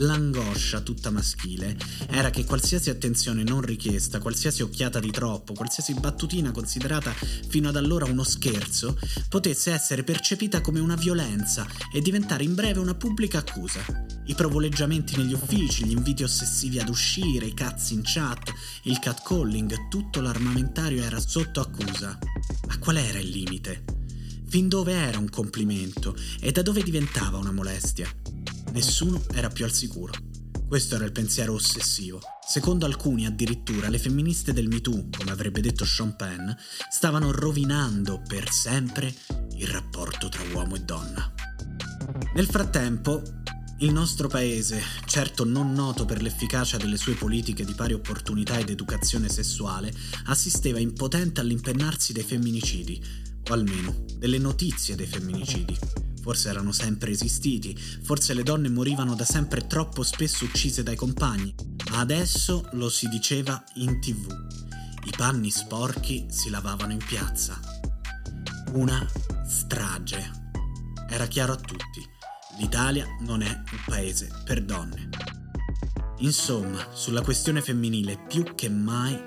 L'angoscia 0.01 0.81
tutta 0.81 1.11
maschile 1.11 1.77
era 2.09 2.29
che 2.29 2.43
qualsiasi 2.43 2.89
attenzione 2.89 3.43
non 3.43 3.61
richiesta, 3.61 4.19
qualsiasi 4.19 4.61
occhiata 4.61 4.99
di 4.99 5.11
troppo, 5.11 5.53
qualsiasi 5.53 5.93
battutina 5.93 6.51
considerata 6.51 7.11
fino 7.11 7.69
ad 7.69 7.75
allora 7.75 8.05
uno 8.05 8.23
scherzo, 8.23 8.97
potesse 9.29 9.71
essere 9.71 10.03
percepita 10.03 10.59
come 10.61 10.79
una 10.79 10.95
violenza 10.95 11.65
e 11.93 12.01
diventare 12.01 12.43
in 12.43 12.55
breve 12.55 12.79
una 12.79 12.95
pubblica 12.95 13.39
accusa. 13.39 14.08
I 14.29 14.35
provoleggiamenti 14.35 15.17
negli 15.17 15.33
uffici, 15.33 15.85
gli 15.85 15.91
inviti 15.91 16.21
ossessivi 16.21 16.77
ad 16.77 16.87
uscire, 16.87 17.47
i 17.47 17.53
cazzi 17.55 17.95
in 17.95 18.01
chat, 18.03 18.53
il 18.83 18.99
catcalling, 18.99 19.87
tutto 19.89 20.21
l'armamentario 20.21 21.01
era 21.01 21.19
sotto 21.19 21.61
accusa. 21.61 22.15
Ma 22.67 22.77
qual 22.77 22.97
era 22.97 23.17
il 23.17 23.27
limite? 23.27 23.83
Fin 24.45 24.67
dove 24.67 24.93
era 24.93 25.17
un 25.17 25.29
complimento 25.29 26.15
e 26.39 26.51
da 26.51 26.61
dove 26.61 26.83
diventava 26.83 27.39
una 27.39 27.51
molestia? 27.51 28.07
Nessuno 28.71 29.19
era 29.33 29.49
più 29.49 29.65
al 29.65 29.73
sicuro. 29.73 30.13
Questo 30.67 30.93
era 30.93 31.05
il 31.05 31.11
pensiero 31.11 31.53
ossessivo. 31.53 32.21
Secondo 32.47 32.85
alcuni, 32.85 33.25
addirittura, 33.25 33.89
le 33.89 33.97
femministe 33.97 34.53
del 34.53 34.67
MeToo, 34.67 35.07
come 35.17 35.31
avrebbe 35.31 35.59
detto 35.59 35.85
Sean 35.85 36.15
Penn, 36.15 36.51
stavano 36.91 37.31
rovinando 37.31 38.21
per 38.27 38.51
sempre 38.51 39.11
il 39.55 39.67
rapporto 39.67 40.29
tra 40.29 40.43
uomo 40.53 40.75
e 40.75 40.81
donna. 40.81 41.33
Nel 42.35 42.45
frattempo, 42.45 43.21
il 43.81 43.93
nostro 43.93 44.27
paese, 44.27 44.81
certo 45.05 45.45
non 45.45 45.71
noto 45.71 46.03
per 46.03 46.21
l'efficacia 46.21 46.75
delle 46.75 46.97
sue 46.97 47.13
politiche 47.13 47.63
di 47.63 47.73
pari 47.73 47.93
opportunità 47.93 48.57
ed 48.57 48.69
educazione 48.69 49.29
sessuale, 49.29 49.93
assisteva 50.25 50.79
impotente 50.79 51.39
all'impennarsi 51.39 52.11
dei 52.11 52.23
femminicidi, 52.23 53.01
o 53.49 53.53
almeno 53.53 54.03
delle 54.17 54.37
notizie 54.37 54.95
dei 54.95 55.07
femminicidi. 55.07 55.77
Forse 56.21 56.49
erano 56.49 56.73
sempre 56.73 57.11
esistiti, 57.11 57.73
forse 57.77 58.33
le 58.33 58.43
donne 58.43 58.67
morivano 58.67 59.15
da 59.15 59.23
sempre 59.23 59.65
troppo 59.65 60.03
spesso 60.03 60.43
uccise 60.43 60.83
dai 60.83 60.97
compagni, 60.97 61.55
ma 61.89 61.99
adesso 61.99 62.67
lo 62.73 62.89
si 62.89 63.07
diceva 63.07 63.63
in 63.75 64.01
tv. 64.01 64.27
I 65.05 65.13
panni 65.15 65.49
sporchi 65.51 66.25
si 66.29 66.49
lavavano 66.49 66.91
in 66.91 67.03
piazza. 67.05 67.57
Una 68.73 69.07
strage. 69.47 70.37
Era 71.09 71.27
chiaro 71.27 71.53
a 71.53 71.55
tutti 71.55 72.17
l'Italia 72.59 73.05
non 73.21 73.41
è 73.41 73.49
un 73.49 73.79
paese 73.85 74.29
per 74.43 74.63
donne. 74.63 75.09
Insomma, 76.19 76.89
sulla 76.93 77.21
questione 77.21 77.61
femminile 77.61 78.19
più 78.27 78.53
che 78.53 78.69
mai, 78.69 79.17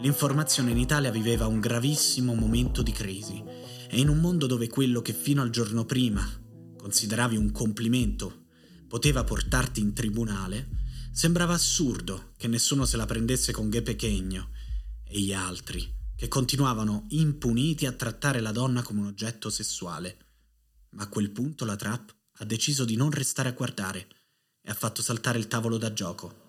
l'informazione 0.00 0.72
in 0.72 0.78
Italia 0.78 1.10
viveva 1.10 1.46
un 1.46 1.58
gravissimo 1.58 2.34
momento 2.34 2.82
di 2.82 2.92
crisi 2.92 3.42
e 3.88 3.98
in 3.98 4.08
un 4.10 4.18
mondo 4.18 4.46
dove 4.46 4.68
quello 4.68 5.00
che 5.00 5.14
fino 5.14 5.40
al 5.40 5.48
giorno 5.48 5.86
prima 5.86 6.22
consideravi 6.76 7.36
un 7.36 7.50
complimento 7.50 8.44
poteva 8.86 9.24
portarti 9.24 9.80
in 9.80 9.94
tribunale, 9.94 10.68
sembrava 11.12 11.54
assurdo 11.54 12.32
che 12.36 12.46
nessuno 12.46 12.84
se 12.84 12.98
la 12.98 13.06
prendesse 13.06 13.52
con 13.52 13.70
Ghe 13.70 13.80
Pechegno 13.80 14.50
e 15.02 15.18
gli 15.18 15.32
altri, 15.32 15.90
che 16.14 16.28
continuavano 16.28 17.06
impuniti 17.08 17.86
a 17.86 17.92
trattare 17.92 18.40
la 18.40 18.52
donna 18.52 18.82
come 18.82 19.00
un 19.00 19.06
oggetto 19.06 19.48
sessuale. 19.48 20.18
Ma 20.90 21.04
a 21.04 21.08
quel 21.08 21.30
punto 21.30 21.64
la 21.64 21.76
trap 21.76 22.15
ha 22.38 22.44
deciso 22.44 22.84
di 22.84 22.96
non 22.96 23.10
restare 23.10 23.48
a 23.48 23.52
guardare 23.52 24.06
e 24.62 24.70
ha 24.70 24.74
fatto 24.74 25.02
saltare 25.02 25.38
il 25.38 25.48
tavolo 25.48 25.78
da 25.78 25.92
gioco. 25.92 26.44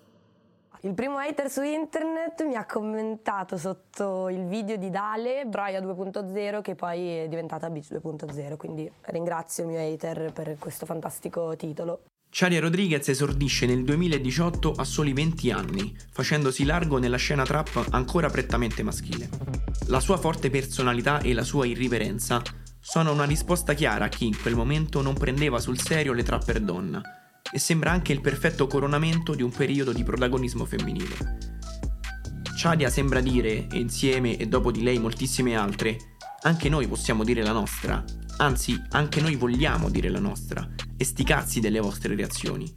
Il 0.82 0.94
primo 0.94 1.18
hater 1.18 1.50
su 1.50 1.62
internet 1.62 2.44
mi 2.44 2.54
ha 2.54 2.64
commentato 2.64 3.56
sotto 3.56 4.28
il 4.28 4.44
video 4.46 4.76
di 4.76 4.90
Dale, 4.90 5.44
Braia 5.44 5.80
2.0, 5.80 6.60
che 6.62 6.76
poi 6.76 7.16
è 7.16 7.28
diventata 7.28 7.68
Beach 7.68 7.90
2.0, 7.90 8.56
quindi 8.56 8.88
ringrazio 9.06 9.64
il 9.64 9.70
mio 9.70 9.80
hater 9.80 10.32
per 10.32 10.56
questo 10.58 10.86
fantastico 10.86 11.56
titolo. 11.56 12.02
Charia 12.30 12.60
Rodriguez 12.60 13.08
esordisce 13.08 13.66
nel 13.66 13.82
2018 13.82 14.72
a 14.72 14.84
soli 14.84 15.12
20 15.12 15.50
anni, 15.50 15.96
facendosi 16.12 16.64
largo 16.64 16.98
nella 16.98 17.16
scena 17.16 17.42
trap 17.42 17.88
ancora 17.90 18.28
prettamente 18.28 18.84
maschile. 18.84 19.28
La 19.86 19.98
sua 19.98 20.18
forte 20.18 20.50
personalità 20.50 21.20
e 21.20 21.32
la 21.32 21.42
sua 21.42 21.66
irriverenza 21.66 22.40
sono 22.90 23.12
una 23.12 23.24
risposta 23.24 23.74
chiara 23.74 24.06
a 24.06 24.08
chi 24.08 24.24
in 24.24 24.40
quel 24.40 24.54
momento 24.54 25.02
non 25.02 25.12
prendeva 25.12 25.60
sul 25.60 25.78
serio 25.78 26.14
le 26.14 26.22
trapper 26.22 26.58
donna 26.58 27.02
e 27.52 27.58
sembra 27.58 27.90
anche 27.90 28.14
il 28.14 28.22
perfetto 28.22 28.66
coronamento 28.66 29.34
di 29.34 29.42
un 29.42 29.50
periodo 29.50 29.92
di 29.92 30.02
protagonismo 30.02 30.64
femminile. 30.64 31.36
Chadia 32.56 32.88
sembra 32.88 33.20
dire, 33.20 33.66
e 33.70 33.78
insieme 33.78 34.38
e 34.38 34.46
dopo 34.46 34.70
di 34.70 34.82
lei 34.82 34.98
moltissime 34.98 35.54
altre, 35.54 36.16
anche 36.44 36.70
noi 36.70 36.88
possiamo 36.88 37.24
dire 37.24 37.42
la 37.42 37.52
nostra, 37.52 38.02
anzi 38.38 38.82
anche 38.92 39.20
noi 39.20 39.36
vogliamo 39.36 39.90
dire 39.90 40.08
la 40.08 40.18
nostra, 40.18 40.66
e 40.96 41.04
sti 41.04 41.24
cazzi 41.24 41.60
delle 41.60 41.80
vostre 41.80 42.14
reazioni. 42.14 42.74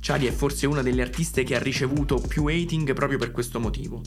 Chadia 0.00 0.30
è 0.30 0.32
forse 0.32 0.66
una 0.66 0.80
delle 0.80 1.02
artiste 1.02 1.42
che 1.42 1.54
ha 1.54 1.60
ricevuto 1.60 2.18
più 2.18 2.46
hating 2.46 2.94
proprio 2.94 3.18
per 3.18 3.30
questo 3.30 3.60
motivo. 3.60 4.00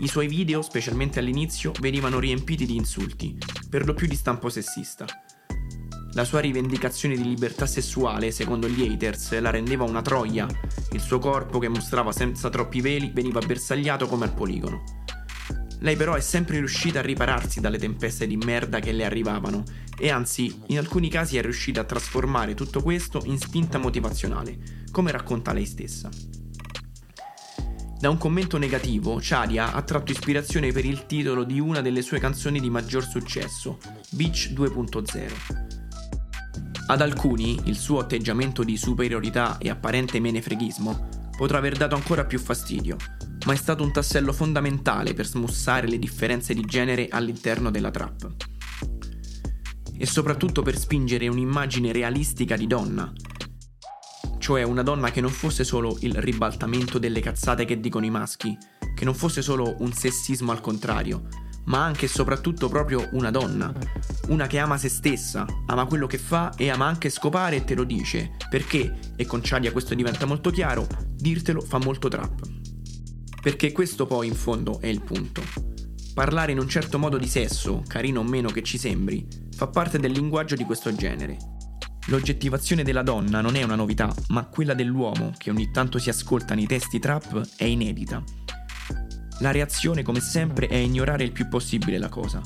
I 0.00 0.08
suoi 0.08 0.26
video, 0.26 0.60
specialmente 0.60 1.20
all'inizio, 1.20 1.72
venivano 1.80 2.18
riempiti 2.18 2.66
di 2.66 2.74
insulti, 2.74 3.38
per 3.70 3.86
lo 3.86 3.94
più 3.94 4.08
di 4.08 4.16
stampo 4.16 4.48
sessista. 4.48 5.06
La 6.14 6.24
sua 6.24 6.40
rivendicazione 6.40 7.16
di 7.16 7.22
libertà 7.22 7.64
sessuale, 7.64 8.32
secondo 8.32 8.68
gli 8.68 8.82
haters, 8.82 9.38
la 9.38 9.50
rendeva 9.50 9.84
una 9.84 10.02
troia. 10.02 10.48
Il 10.90 11.00
suo 11.00 11.20
corpo, 11.20 11.60
che 11.60 11.68
mostrava 11.68 12.10
senza 12.10 12.50
troppi 12.50 12.80
veli, 12.80 13.12
veniva 13.14 13.40
bersagliato 13.40 14.06
come 14.06 14.24
al 14.24 14.34
poligono. 14.34 14.82
Lei 15.80 15.96
però 15.96 16.14
è 16.14 16.20
sempre 16.20 16.58
riuscita 16.58 16.98
a 16.98 17.02
ripararsi 17.02 17.60
dalle 17.60 17.78
tempeste 17.78 18.26
di 18.26 18.36
merda 18.36 18.80
che 18.80 18.92
le 18.92 19.04
arrivavano 19.04 19.62
e 19.96 20.10
anzi, 20.10 20.62
in 20.68 20.78
alcuni 20.78 21.08
casi 21.08 21.36
è 21.36 21.42
riuscita 21.42 21.82
a 21.82 21.84
trasformare 21.84 22.54
tutto 22.54 22.82
questo 22.82 23.22
in 23.26 23.38
spinta 23.38 23.78
motivazionale, 23.78 24.58
come 24.90 25.12
racconta 25.12 25.52
lei 25.52 25.66
stessa. 25.66 26.08
Da 28.04 28.10
un 28.10 28.18
commento 28.18 28.58
negativo, 28.58 29.18
Chadia 29.18 29.72
ha 29.72 29.80
tratto 29.80 30.12
ispirazione 30.12 30.70
per 30.72 30.84
il 30.84 31.06
titolo 31.06 31.42
di 31.42 31.58
una 31.58 31.80
delle 31.80 32.02
sue 32.02 32.18
canzoni 32.18 32.60
di 32.60 32.68
maggior 32.68 33.02
successo, 33.02 33.78
Beach 34.10 34.52
2.0. 34.52 35.32
Ad 36.88 37.00
alcuni 37.00 37.58
il 37.64 37.78
suo 37.78 38.00
atteggiamento 38.00 38.62
di 38.62 38.76
superiorità 38.76 39.56
e 39.56 39.70
apparente 39.70 40.20
menefreghismo 40.20 41.30
potrà 41.34 41.56
aver 41.56 41.78
dato 41.78 41.94
ancora 41.94 42.26
più 42.26 42.38
fastidio, 42.38 42.98
ma 43.46 43.54
è 43.54 43.56
stato 43.56 43.82
un 43.82 43.90
tassello 43.90 44.34
fondamentale 44.34 45.14
per 45.14 45.24
smussare 45.24 45.88
le 45.88 45.98
differenze 45.98 46.52
di 46.52 46.66
genere 46.66 47.08
all'interno 47.08 47.70
della 47.70 47.90
trap. 47.90 48.34
E 49.96 50.04
soprattutto 50.04 50.60
per 50.60 50.76
spingere 50.76 51.26
un'immagine 51.26 51.90
realistica 51.90 52.54
di 52.54 52.66
donna, 52.66 53.10
cioè 54.44 54.62
una 54.62 54.82
donna 54.82 55.10
che 55.10 55.22
non 55.22 55.30
fosse 55.30 55.64
solo 55.64 55.96
il 56.00 56.12
ribaltamento 56.16 56.98
delle 56.98 57.20
cazzate 57.20 57.64
che 57.64 57.80
dicono 57.80 58.04
i 58.04 58.10
maschi, 58.10 58.54
che 58.94 59.06
non 59.06 59.14
fosse 59.14 59.40
solo 59.40 59.76
un 59.78 59.90
sessismo 59.90 60.52
al 60.52 60.60
contrario, 60.60 61.28
ma 61.64 61.82
anche 61.82 62.04
e 62.04 62.08
soprattutto 62.08 62.68
proprio 62.68 63.08
una 63.12 63.30
donna. 63.30 63.72
Una 64.28 64.46
che 64.46 64.58
ama 64.58 64.76
se 64.76 64.90
stessa, 64.90 65.46
ama 65.64 65.86
quello 65.86 66.06
che 66.06 66.18
fa 66.18 66.52
e 66.58 66.68
ama 66.68 66.84
anche 66.84 67.08
scopare 67.08 67.56
e 67.56 67.64
te 67.64 67.74
lo 67.74 67.84
dice. 67.84 68.32
Perché, 68.50 69.14
e 69.16 69.24
con 69.24 69.42
Ciadia 69.42 69.72
questo 69.72 69.94
diventa 69.94 70.26
molto 70.26 70.50
chiaro, 70.50 70.86
dirtelo 71.14 71.62
fa 71.62 71.78
molto 71.78 72.08
trap. 72.08 72.46
Perché 73.40 73.72
questo 73.72 74.04
poi 74.04 74.26
in 74.26 74.34
fondo 74.34 74.78
è 74.78 74.88
il 74.88 75.00
punto. 75.00 75.42
Parlare 76.12 76.52
in 76.52 76.58
un 76.58 76.68
certo 76.68 76.98
modo 76.98 77.16
di 77.16 77.28
sesso, 77.28 77.82
carino 77.86 78.20
o 78.20 78.24
meno 78.24 78.50
che 78.50 78.62
ci 78.62 78.76
sembri, 78.76 79.26
fa 79.56 79.68
parte 79.68 79.98
del 79.98 80.12
linguaggio 80.12 80.54
di 80.54 80.64
questo 80.64 80.94
genere. 80.94 81.53
L'oggettivazione 82.06 82.82
della 82.82 83.02
donna 83.02 83.40
non 83.40 83.56
è 83.56 83.62
una 83.62 83.74
novità, 83.74 84.14
ma 84.28 84.44
quella 84.44 84.74
dell'uomo, 84.74 85.32
che 85.36 85.50
ogni 85.50 85.70
tanto 85.70 85.98
si 85.98 86.10
ascolta 86.10 86.54
nei 86.54 86.66
testi 86.66 86.98
trap, 86.98 87.56
è 87.56 87.64
inedita 87.64 88.22
la 89.40 89.50
reazione, 89.50 90.02
come 90.02 90.20
sempre, 90.20 90.68
è 90.68 90.76
ignorare 90.76 91.24
il 91.24 91.32
più 91.32 91.48
possibile 91.48 91.98
la 91.98 92.08
cosa. 92.08 92.40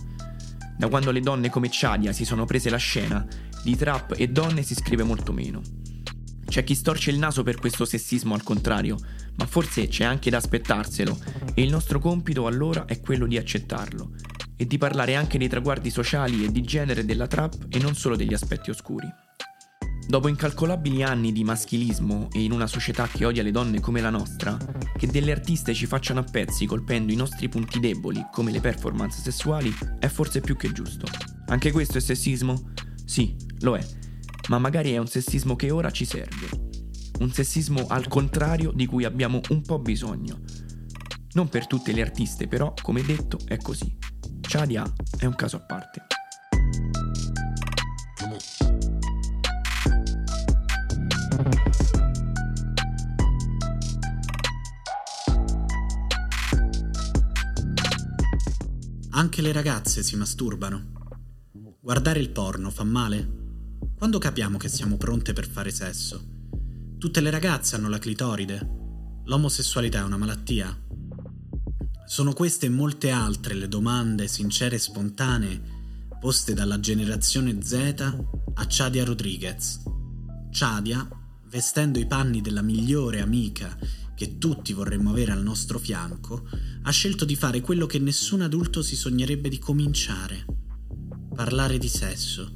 Da 0.77 0.89
quando 0.89 1.11
le 1.11 1.21
donne 1.21 1.51
come 1.51 1.69
Chadia 1.71 2.13
si 2.13 2.25
sono 2.25 2.47
prese 2.47 2.71
la 2.71 2.79
scena, 2.79 3.27
di 3.63 3.77
trap 3.77 4.15
e 4.17 4.29
donne 4.29 4.63
si 4.63 4.75
scrive 4.75 5.03
molto 5.03 5.33
meno. 5.33 5.61
C'è 6.47 6.65
chi 6.65 6.75
storce 6.75 7.11
il 7.11 7.19
naso 7.19 7.43
per 7.43 7.57
questo 7.57 7.85
sessismo 7.85 8.35
al 8.35 8.43
contrario, 8.43 8.97
ma 9.37 9.47
forse 9.47 9.87
c'è 9.89 10.05
anche 10.05 10.31
da 10.31 10.39
aspettarselo 10.39 11.19
e 11.53 11.63
il 11.63 11.71
nostro 11.71 11.99
compito 11.99 12.47
allora 12.47 12.87
è 12.87 13.01
quello 13.01 13.27
di 13.27 13.37
accettarlo 13.37 14.13
e 14.57 14.67
di 14.67 14.79
parlare 14.79 15.15
anche 15.15 15.37
dei 15.37 15.49
traguardi 15.49 15.91
sociali 15.91 16.45
e 16.45 16.51
di 16.51 16.63
genere 16.63 17.05
della 17.05 17.27
trap 17.27 17.67
e 17.69 17.79
non 17.79 17.95
solo 17.95 18.17
degli 18.17 18.33
aspetti 18.33 18.71
oscuri. 18.71 19.28
Dopo 20.09 20.29
incalcolabili 20.29 21.03
anni 21.03 21.33
di 21.33 21.45
maschilismo 21.45 22.31
e 22.33 22.43
in 22.43 22.53
una 22.53 22.67
società 22.67 23.07
che 23.07 23.27
odia 23.27 23.43
le 23.43 23.51
donne 23.51 23.79
come 23.79 24.01
la 24.01 24.09
nostra, 24.09 24.57
che 24.97 25.07
delle 25.07 25.33
artiste 25.33 25.75
ci 25.75 25.85
facciano 25.85 26.21
a 26.21 26.23
pezzi 26.23 26.65
colpendo 26.65 27.13
i 27.13 27.15
nostri 27.15 27.51
punti 27.51 27.79
deboli 27.79 28.27
come 28.33 28.51
le 28.51 28.61
performance 28.61 29.21
sessuali 29.21 29.71
è 29.99 30.07
forse 30.07 30.41
più 30.41 30.57
che 30.57 30.73
giusto. 30.73 31.07
Anche 31.49 31.73
questo 31.73 31.99
è 31.99 32.01
sessismo? 32.01 32.73
Sì, 33.05 33.37
lo 33.61 33.77
è, 33.77 33.87
ma 34.49 34.59
magari 34.59 34.93
è 34.93 34.97
un 34.97 35.09
sessismo 35.09 35.57
che 35.57 35.71
ora 35.71 35.91
ci 35.91 36.07
serve. 36.07 36.49
Un 37.19 37.31
sessismo 37.31 37.87
al 37.89 38.09
contrario 38.09 38.73
di 38.73 38.87
cui 38.87 39.05
abbiamo 39.05 39.43
un 39.51 39.61
po' 39.61 39.79
bisogno. 39.79 40.41
Non 41.33 41.51
per 41.51 41.67
tutte 41.67 41.93
le 41.93 42.01
artiste, 42.01 42.49
però, 42.49 42.73
come 42.81 43.03
detto, 43.03 43.41
è 43.45 43.59
così. 43.59 43.95
Chadia 44.41 44.91
è 45.19 45.27
un 45.27 45.35
caso 45.35 45.57
a 45.57 45.61
parte. 45.61 46.08
Anche 59.11 59.43
le 59.43 59.53
ragazze 59.53 60.03
si 60.03 60.17
masturbano. 60.17 60.93
Guardare 61.81 62.21
il 62.21 62.31
porno 62.31 62.71
fa 62.71 62.85
male? 62.85 63.37
Quando 63.97 64.19
capiamo 64.19 64.59
che 64.59 64.69
siamo 64.69 64.97
pronte 64.97 65.33
per 65.33 65.49
fare 65.49 65.71
sesso? 65.71 66.23
Tutte 66.99 67.21
le 67.21 67.31
ragazze 67.31 67.77
hanno 67.77 67.89
la 67.89 67.99
clitoride? 67.99 69.23
L'omosessualità 69.25 70.01
è 70.01 70.05
una 70.05 70.17
malattia? 70.17 70.77
Sono 72.07 72.33
queste 72.33 72.67
e 72.67 72.71
molte 72.71 73.11
altre 73.11 73.55
le 73.55 73.69
domande 73.69 74.29
sincere 74.29 74.77
e 74.77 74.81
spontanee 74.81 75.61
poste 76.19 76.53
dalla 76.53 76.81
generazione 76.81 77.63
Z 77.63 77.75
a 78.55 78.67
Chadia 78.69 79.05
Rodriguez. 79.05 79.83
Chadia, 80.51 81.09
vestendo 81.51 81.99
i 81.99 82.07
panni 82.07 82.41
della 82.41 82.63
migliore 82.63 83.21
amica 83.21 83.77
che 84.15 84.37
tutti 84.39 84.73
vorremmo 84.73 85.11
avere 85.11 85.31
al 85.31 85.43
nostro 85.43 85.79
fianco, 85.79 86.49
ha 86.83 86.91
scelto 86.91 87.25
di 87.25 87.37
fare 87.37 87.61
quello 87.61 87.87
che 87.87 88.01
nessun 88.01 88.41
adulto 88.41 88.83
si 88.83 88.97
sognerebbe 88.97 89.49
di 89.49 89.61
cominciare. 89.61 90.45
Parlare 91.35 91.79
di 91.79 91.89
sesso. 91.89 92.53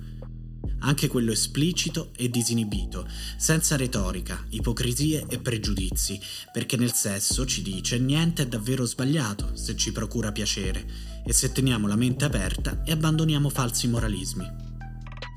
Anche 0.80 1.06
quello 1.06 1.30
esplicito 1.30 2.10
e 2.16 2.28
disinibito, 2.28 3.08
senza 3.36 3.76
retorica, 3.76 4.44
ipocrisie 4.48 5.24
e 5.28 5.38
pregiudizi, 5.38 6.18
perché 6.52 6.76
nel 6.76 6.92
sesso, 6.92 7.46
ci 7.46 7.62
dice, 7.62 8.00
niente 8.00 8.42
è 8.42 8.48
davvero 8.48 8.84
sbagliato 8.84 9.54
se 9.54 9.76
ci 9.76 9.92
procura 9.92 10.32
piacere 10.32 10.84
e 11.24 11.32
se 11.32 11.52
teniamo 11.52 11.86
la 11.86 11.94
mente 11.94 12.24
aperta 12.24 12.82
e 12.82 12.90
abbandoniamo 12.90 13.48
falsi 13.48 13.86
moralismi. 13.86 14.71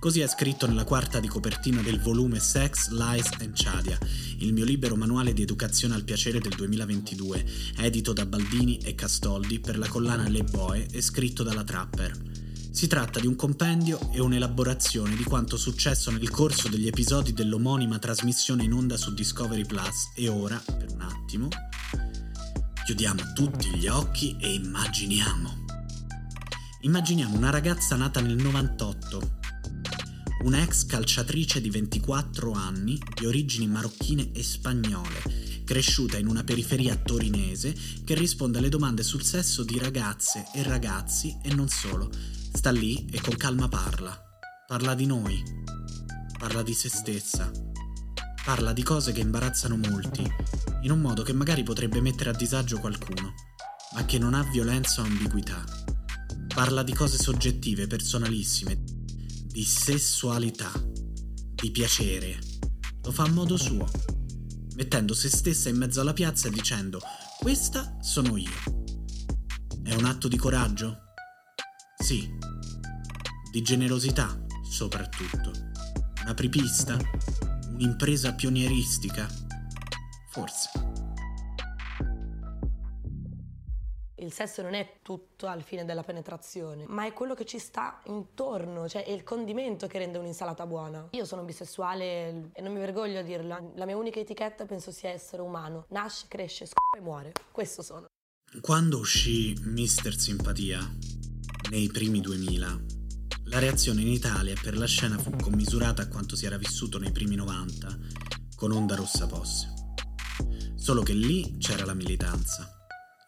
Così 0.05 0.19
è 0.19 0.27
scritto 0.27 0.67
nella 0.67 0.83
quarta 0.83 1.19
di 1.19 1.27
copertina 1.27 1.81
del 1.81 1.99
volume 1.99 2.39
Sex, 2.39 2.89
Lies 2.89 3.27
and 3.39 3.53
Chadia, 3.55 3.97
il 4.37 4.53
mio 4.53 4.63
libero 4.63 4.95
manuale 4.95 5.33
di 5.33 5.41
educazione 5.41 5.95
al 5.95 6.03
piacere 6.03 6.37
del 6.37 6.53
2022, 6.53 7.43
edito 7.77 8.13
da 8.13 8.23
Baldini 8.27 8.77
e 8.77 8.93
Castoldi 8.93 9.59
per 9.59 9.79
la 9.79 9.87
collana 9.87 10.29
Le 10.29 10.43
Boe 10.43 10.85
e 10.91 11.01
scritto 11.01 11.41
dalla 11.41 11.63
Trapper. 11.63 12.15
Si 12.69 12.85
tratta 12.85 13.19
di 13.19 13.25
un 13.25 13.35
compendio 13.35 14.11
e 14.11 14.19
un'elaborazione 14.19 15.15
di 15.15 15.23
quanto 15.23 15.57
successo 15.57 16.11
nel 16.11 16.29
corso 16.29 16.67
degli 16.67 16.85
episodi 16.85 17.33
dell'omonima 17.33 17.97
trasmissione 17.97 18.63
in 18.63 18.73
onda 18.73 18.97
su 18.97 19.11
Discovery 19.11 19.65
Plus 19.65 20.11
e 20.13 20.29
ora, 20.29 20.61
per 20.63 20.91
un 20.91 21.01
attimo, 21.01 21.47
chiudiamo 22.85 23.33
tutti 23.33 23.69
gli 23.75 23.87
occhi 23.87 24.37
e 24.39 24.53
immaginiamo. 24.53 25.63
Immaginiamo 26.81 27.35
una 27.35 27.49
ragazza 27.49 27.95
nata 27.95 28.21
nel 28.21 28.35
98, 28.35 29.43
una 30.45 30.61
ex 30.61 30.85
calciatrice 30.85 31.59
di 31.59 31.71
24 31.71 32.51
anni, 32.51 32.99
di 33.15 33.25
origini 33.25 33.65
marocchine 33.65 34.31
e 34.31 34.43
spagnole, 34.43 35.63
cresciuta 35.63 36.19
in 36.19 36.27
una 36.27 36.43
periferia 36.43 36.95
torinese 36.95 37.73
che 38.03 38.13
risponde 38.13 38.59
alle 38.59 38.69
domande 38.69 39.01
sul 39.01 39.23
sesso 39.23 39.63
di 39.63 39.79
ragazze 39.79 40.45
e 40.53 40.61
ragazzi 40.61 41.35
e 41.41 41.51
non 41.55 41.67
solo. 41.67 42.11
Sta 42.53 42.69
lì 42.69 43.07
e 43.11 43.19
con 43.21 43.35
calma 43.37 43.67
parla. 43.67 44.15
Parla 44.67 44.93
di 44.93 45.07
noi. 45.07 45.43
parla 46.37 46.61
di 46.61 46.73
se 46.73 46.89
stessa, 46.89 47.49
parla 48.43 48.71
di 48.71 48.83
cose 48.83 49.13
che 49.13 49.21
imbarazzano 49.21 49.77
molti, 49.77 50.31
in 50.83 50.91
un 50.91 50.99
modo 50.99 51.23
che 51.23 51.33
magari 51.33 51.63
potrebbe 51.63 52.01
mettere 52.01 52.29
a 52.29 52.33
disagio 52.33 52.77
qualcuno, 52.77 53.33
ma 53.95 54.05
che 54.05 54.19
non 54.19 54.35
ha 54.35 54.43
violenza 54.43 55.01
o 55.01 55.05
ambiguità. 55.05 55.63
Parla 56.53 56.83
di 56.83 56.93
cose 56.93 57.17
soggettive, 57.17 57.87
personalissime, 57.87 59.04
di 59.55 59.63
sessualità, 59.63 60.69
di 61.53 61.71
piacere. 61.71 62.37
Lo 63.03 63.11
fa 63.13 63.23
a 63.23 63.29
modo 63.29 63.55
suo, 63.55 63.89
mettendo 64.75 65.13
se 65.13 65.29
stessa 65.29 65.69
in 65.69 65.77
mezzo 65.77 66.01
alla 66.01 66.11
piazza 66.11 66.49
e 66.49 66.51
dicendo 66.51 66.99
questa 67.39 67.95
sono 68.01 68.35
io. 68.35 68.51
È 69.81 69.93
un 69.93 70.03
atto 70.03 70.27
di 70.27 70.35
coraggio? 70.35 71.13
Sì. 71.97 72.29
Di 73.49 73.61
generosità, 73.61 74.37
soprattutto. 74.69 75.51
Una 76.19 76.31
apripista? 76.31 76.97
Un'impresa 77.69 78.33
pionieristica? 78.33 79.25
Forse. 80.31 80.94
Il 84.25 84.33
sesso 84.33 84.63
non 84.63 84.73
è 84.73 85.01
tutto 85.03 85.45
al 85.45 85.61
fine 85.61 85.85
della 85.85 86.01
penetrazione, 86.01 86.85
ma 86.87 87.05
è 87.05 87.13
quello 87.13 87.35
che 87.35 87.45
ci 87.45 87.59
sta 87.59 88.01
intorno, 88.05 88.89
cioè 88.89 89.05
è 89.05 89.11
il 89.11 89.21
condimento 89.21 89.85
che 89.85 89.99
rende 89.99 90.17
un'insalata 90.17 90.65
buona. 90.65 91.09
Io 91.11 91.25
sono 91.25 91.43
bisessuale 91.43 92.49
e 92.51 92.61
non 92.61 92.73
mi 92.73 92.79
vergoglio 92.79 93.19
a 93.19 93.21
dirlo, 93.21 93.73
la 93.75 93.85
mia 93.85 93.95
unica 93.95 94.19
etichetta 94.19 94.65
penso 94.65 94.89
sia 94.89 95.11
essere 95.11 95.43
umano. 95.43 95.85
Nasce, 95.89 96.25
cresce, 96.27 96.65
scopa 96.65 96.97
e 96.97 97.01
muore. 97.01 97.33
Questo 97.51 97.83
sono. 97.83 98.07
Quando 98.61 98.97
uscì 98.97 99.55
Mister 99.61 100.17
Simpatia, 100.17 100.79
nei 101.69 101.87
primi 101.89 102.19
2000, 102.19 102.79
la 103.43 103.59
reazione 103.59 104.01
in 104.01 104.07
Italia 104.07 104.55
per 104.59 104.75
la 104.75 104.87
scena 104.87 105.19
fu 105.19 105.35
commisurata 105.35 106.01
a 106.01 106.07
quanto 106.07 106.35
si 106.35 106.47
era 106.47 106.57
vissuto 106.57 106.97
nei 106.97 107.11
primi 107.11 107.35
90 107.35 107.95
con 108.55 108.71
Onda 108.71 108.95
Rossa 108.95 109.27
Posse. 109.27 109.71
Solo 110.73 111.03
che 111.03 111.13
lì 111.13 111.57
c'era 111.59 111.85
la 111.85 111.93
militanza. 111.93 112.74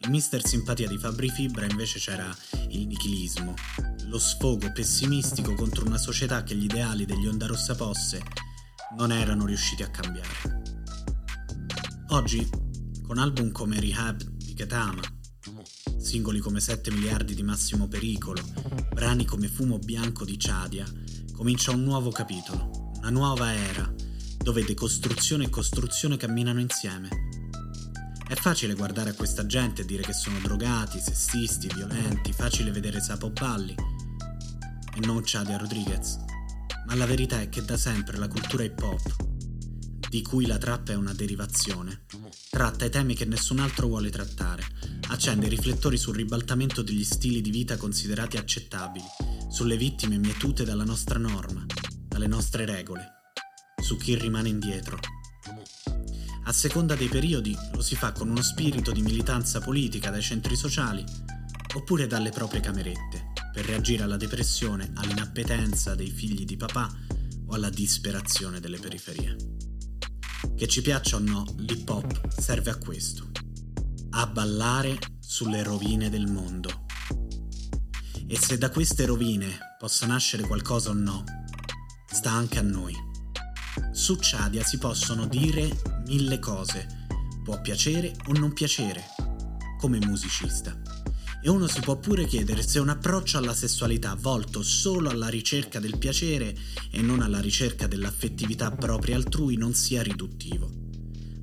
In 0.01 0.12
Mister 0.12 0.45
Simpatia 0.45 0.88
di 0.88 0.97
Fabri 0.99 1.27
Fibra 1.27 1.65
invece 1.65 1.97
c'era 1.97 2.33
il 2.69 2.86
nichilismo, 2.86 3.55
lo 4.05 4.19
sfogo 4.19 4.71
pessimistico 4.71 5.55
contro 5.55 5.88
una 5.88 5.97
società 5.97 6.43
che 6.43 6.55
gli 6.55 6.65
ideali 6.65 7.05
degli 7.05 7.25
Onda 7.25 7.47
Rossa 7.47 7.73
Posse 7.73 8.21
non 8.95 9.12
erano 9.12 9.45
riusciti 9.45 9.81
a 9.81 9.89
cambiare. 9.89 10.62
Oggi, 12.10 12.47
con 13.01 13.17
album 13.17 13.51
come 13.51 13.79
Rehab 13.79 14.21
di 14.21 14.53
Ketama, 14.53 15.01
singoli 15.97 16.39
come 16.39 16.60
7 16.60 16.91
miliardi 16.91 17.33
di 17.33 17.43
massimo 17.43 17.88
pericolo, 17.88 18.41
brani 18.93 19.25
come 19.25 19.47
Fumo 19.47 19.79
bianco 19.79 20.23
di 20.23 20.38
Ciadia, 20.38 20.86
comincia 21.33 21.71
un 21.71 21.83
nuovo 21.83 22.12
capitolo, 22.12 22.91
una 22.97 23.10
nuova 23.10 23.51
era, 23.51 23.91
dove 24.38 24.63
decostruzione 24.63 25.45
e 25.45 25.49
costruzione 25.49 26.17
camminano 26.17 26.60
insieme. 26.60 27.10
È 28.27 28.35
facile 28.35 28.73
guardare 28.73 29.11
a 29.11 29.13
questa 29.13 29.45
gente 29.45 29.83
e 29.83 29.85
dire 29.85 30.03
che 30.03 30.11
sono 30.11 30.39
drogati, 30.39 30.99
sessisti, 30.99 31.69
violenti, 31.73 32.33
facile 32.33 32.71
vedere 32.71 32.99
Sapo 32.99 33.29
Balli 33.29 33.73
e 33.73 34.99
non 35.05 35.25
Ciadia 35.25 35.55
Rodriguez. 35.55 36.17
Ma 36.87 36.95
la 36.95 37.05
verità 37.05 37.39
è 37.39 37.47
che 37.47 37.63
da 37.63 37.77
sempre 37.77 38.17
la 38.17 38.27
cultura 38.27 38.63
hip 38.63 38.81
hop, 38.81 40.09
di 40.09 40.21
cui 40.21 40.45
la 40.45 40.57
trappa 40.57 40.91
è 40.91 40.95
una 40.95 41.13
derivazione, 41.13 42.01
tratta 42.49 42.83
i 42.83 42.89
temi 42.89 43.15
che 43.15 43.23
nessun 43.23 43.59
altro 43.59 43.87
vuole 43.87 44.09
trattare, 44.09 44.65
accende 45.07 45.45
i 45.45 45.49
riflettori 45.49 45.95
sul 45.95 46.15
ribaltamento 46.15 46.81
degli 46.81 47.05
stili 47.05 47.39
di 47.39 47.49
vita 47.49 47.77
considerati 47.77 48.35
accettabili, 48.35 49.05
sulle 49.49 49.77
vittime 49.77 50.17
mietute 50.17 50.65
dalla 50.65 50.83
nostra 50.83 51.17
norma, 51.17 51.65
dalle 52.05 52.27
nostre 52.27 52.65
regole, 52.65 53.07
su 53.81 53.95
chi 53.95 54.15
rimane 54.15 54.49
indietro. 54.49 54.99
A 56.47 56.53
seconda 56.53 56.95
dei 56.95 57.10
periodi 57.10 57.53
lo 57.73 57.81
si 57.81 57.97
fa 57.97 58.13
con 58.13 58.29
uno 58.29 58.41
spirito 58.41 58.93
di 58.93 59.01
militanza 59.01 59.60
politica 59.60 60.10
dai 60.10 60.21
centri 60.21 60.55
sociali 60.55 61.03
oppure 61.75 62.07
dalle 62.07 62.29
proprie 62.29 62.62
camerette, 62.62 63.33
per 63.51 63.65
reagire 63.65 64.03
alla 64.03 64.15
depressione, 64.15 64.93
all'inappetenza 64.95 65.93
dei 65.93 66.10
figli 66.10 66.45
di 66.45 66.55
papà 66.55 66.89
o 67.47 67.53
alla 67.53 67.69
disperazione 67.69 68.62
delle 68.62 68.79
periferie. 68.79 69.36
Che 70.55 70.67
ci 70.67 70.81
piaccia 70.81 71.17
o 71.17 71.19
no, 71.19 71.45
l'hip 71.57 71.89
hop 71.89 72.29
serve 72.29 72.71
a 72.71 72.77
questo, 72.77 73.29
a 74.12 74.25
ballare 74.25 74.97
sulle 75.19 75.63
rovine 75.63 76.10
del 76.10 76.31
mondo. 76.31 76.86
E 78.25 78.38
se 78.38 78.57
da 78.57 78.69
queste 78.69 79.05
rovine 79.05 79.57
possa 79.77 80.07
nascere 80.07 80.43
qualcosa 80.43 80.91
o 80.91 80.93
no, 80.93 81.25
sta 82.10 82.31
anche 82.31 82.57
a 82.57 82.63
noi. 82.63 83.06
Su 83.97 84.15
Ciadia 84.17 84.63
si 84.63 84.77
possono 84.77 85.25
dire 85.25 85.81
mille 86.05 86.38
cose, 86.38 87.07
può 87.43 87.60
piacere 87.60 88.13
o 88.27 88.31
non 88.33 88.53
piacere, 88.53 89.05
come 89.79 89.97
musicista. 89.97 90.79
E 91.41 91.49
uno 91.49 91.65
si 91.65 91.79
può 91.79 91.97
pure 91.97 92.27
chiedere 92.27 92.62
se 92.62 92.77
un 92.77 92.89
approccio 92.89 93.39
alla 93.39 93.55
sessualità 93.55 94.13
volto 94.13 94.62
solo 94.62 95.10
alla 95.10 95.29
ricerca 95.29 95.79
del 95.79 95.97
piacere 95.97 96.55
e 96.91 97.01
non 97.01 97.21
alla 97.21 97.41
ricerca 97.41 97.88
dell'affettività 97.88 98.69
propria 98.69 99.15
altrui 99.15 99.57
non 99.57 99.73
sia 99.73 100.03
riduttivo. 100.03 100.69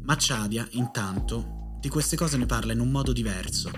Ma 0.03 0.17
Ciadia, 0.17 0.65
intanto, 0.71 1.79
di 1.81 1.89
queste 1.89 2.17
cose 2.17 2.37
ne 2.37 2.47
parla 2.47 2.73
in 2.73 2.79
un 2.79 2.93
modo 2.93 3.13
diverso, 3.13 3.73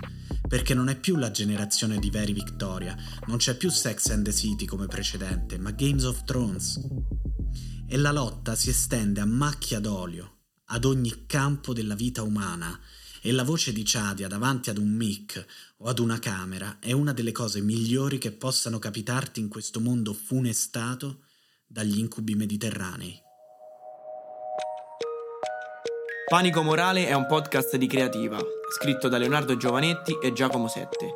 perché 0.46 0.74
non 0.74 0.90
è 0.90 1.00
più 1.00 1.16
la 1.16 1.30
generazione 1.30 1.98
di 1.98 2.10
veri 2.10 2.34
Victoria, 2.34 2.94
non 3.26 3.38
c'è 3.38 3.56
più 3.56 3.70
Sex 3.70 4.10
and 4.10 4.24
the 4.24 4.34
City 4.34 4.66
come 4.66 4.86
precedente, 4.86 5.56
ma 5.56 5.70
Games 5.70 6.04
of 6.04 6.24
Thrones. 6.24 6.78
E 7.88 7.96
la 7.96 8.10
lotta 8.10 8.56
si 8.56 8.68
estende 8.70 9.20
a 9.20 9.26
macchia 9.26 9.78
d'olio, 9.78 10.38
ad 10.66 10.84
ogni 10.84 11.26
campo 11.26 11.72
della 11.72 11.94
vita 11.94 12.22
umana, 12.22 12.78
e 13.22 13.30
la 13.30 13.44
voce 13.44 13.72
di 13.72 13.84
Ciadia 13.84 14.26
davanti 14.26 14.70
ad 14.70 14.78
un 14.78 14.88
mic 14.88 15.44
o 15.78 15.88
ad 15.88 16.00
una 16.00 16.18
camera 16.18 16.78
è 16.80 16.90
una 16.90 17.12
delle 17.12 17.30
cose 17.30 17.60
migliori 17.60 18.18
che 18.18 18.32
possano 18.32 18.78
capitarti 18.78 19.38
in 19.38 19.48
questo 19.48 19.80
mondo 19.80 20.12
funestato 20.12 21.22
dagli 21.64 21.98
incubi 21.98 22.34
mediterranei. 22.34 23.20
Panico 26.28 26.62
Morale 26.62 27.06
è 27.06 27.14
un 27.14 27.26
podcast 27.26 27.76
di 27.76 27.86
creativa, 27.86 28.38
scritto 28.76 29.06
da 29.08 29.16
Leonardo 29.16 29.56
Giovanetti 29.56 30.18
e 30.20 30.32
Giacomo 30.32 30.66
Sette. 30.66 31.14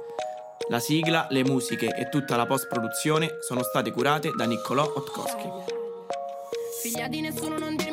La 0.68 0.78
sigla, 0.78 1.26
le 1.30 1.42
musiche 1.42 1.96
e 1.96 2.08
tutta 2.08 2.36
la 2.36 2.46
post-produzione 2.46 3.38
sono 3.40 3.64
state 3.64 3.90
curate 3.90 4.32
da 4.36 4.44
Niccolò 4.44 4.84
Otkowski. 4.84 5.79
Figlia 6.80 7.08
di 7.08 7.20
nessuno 7.20 7.58
non 7.58 7.76
dire 7.76 7.89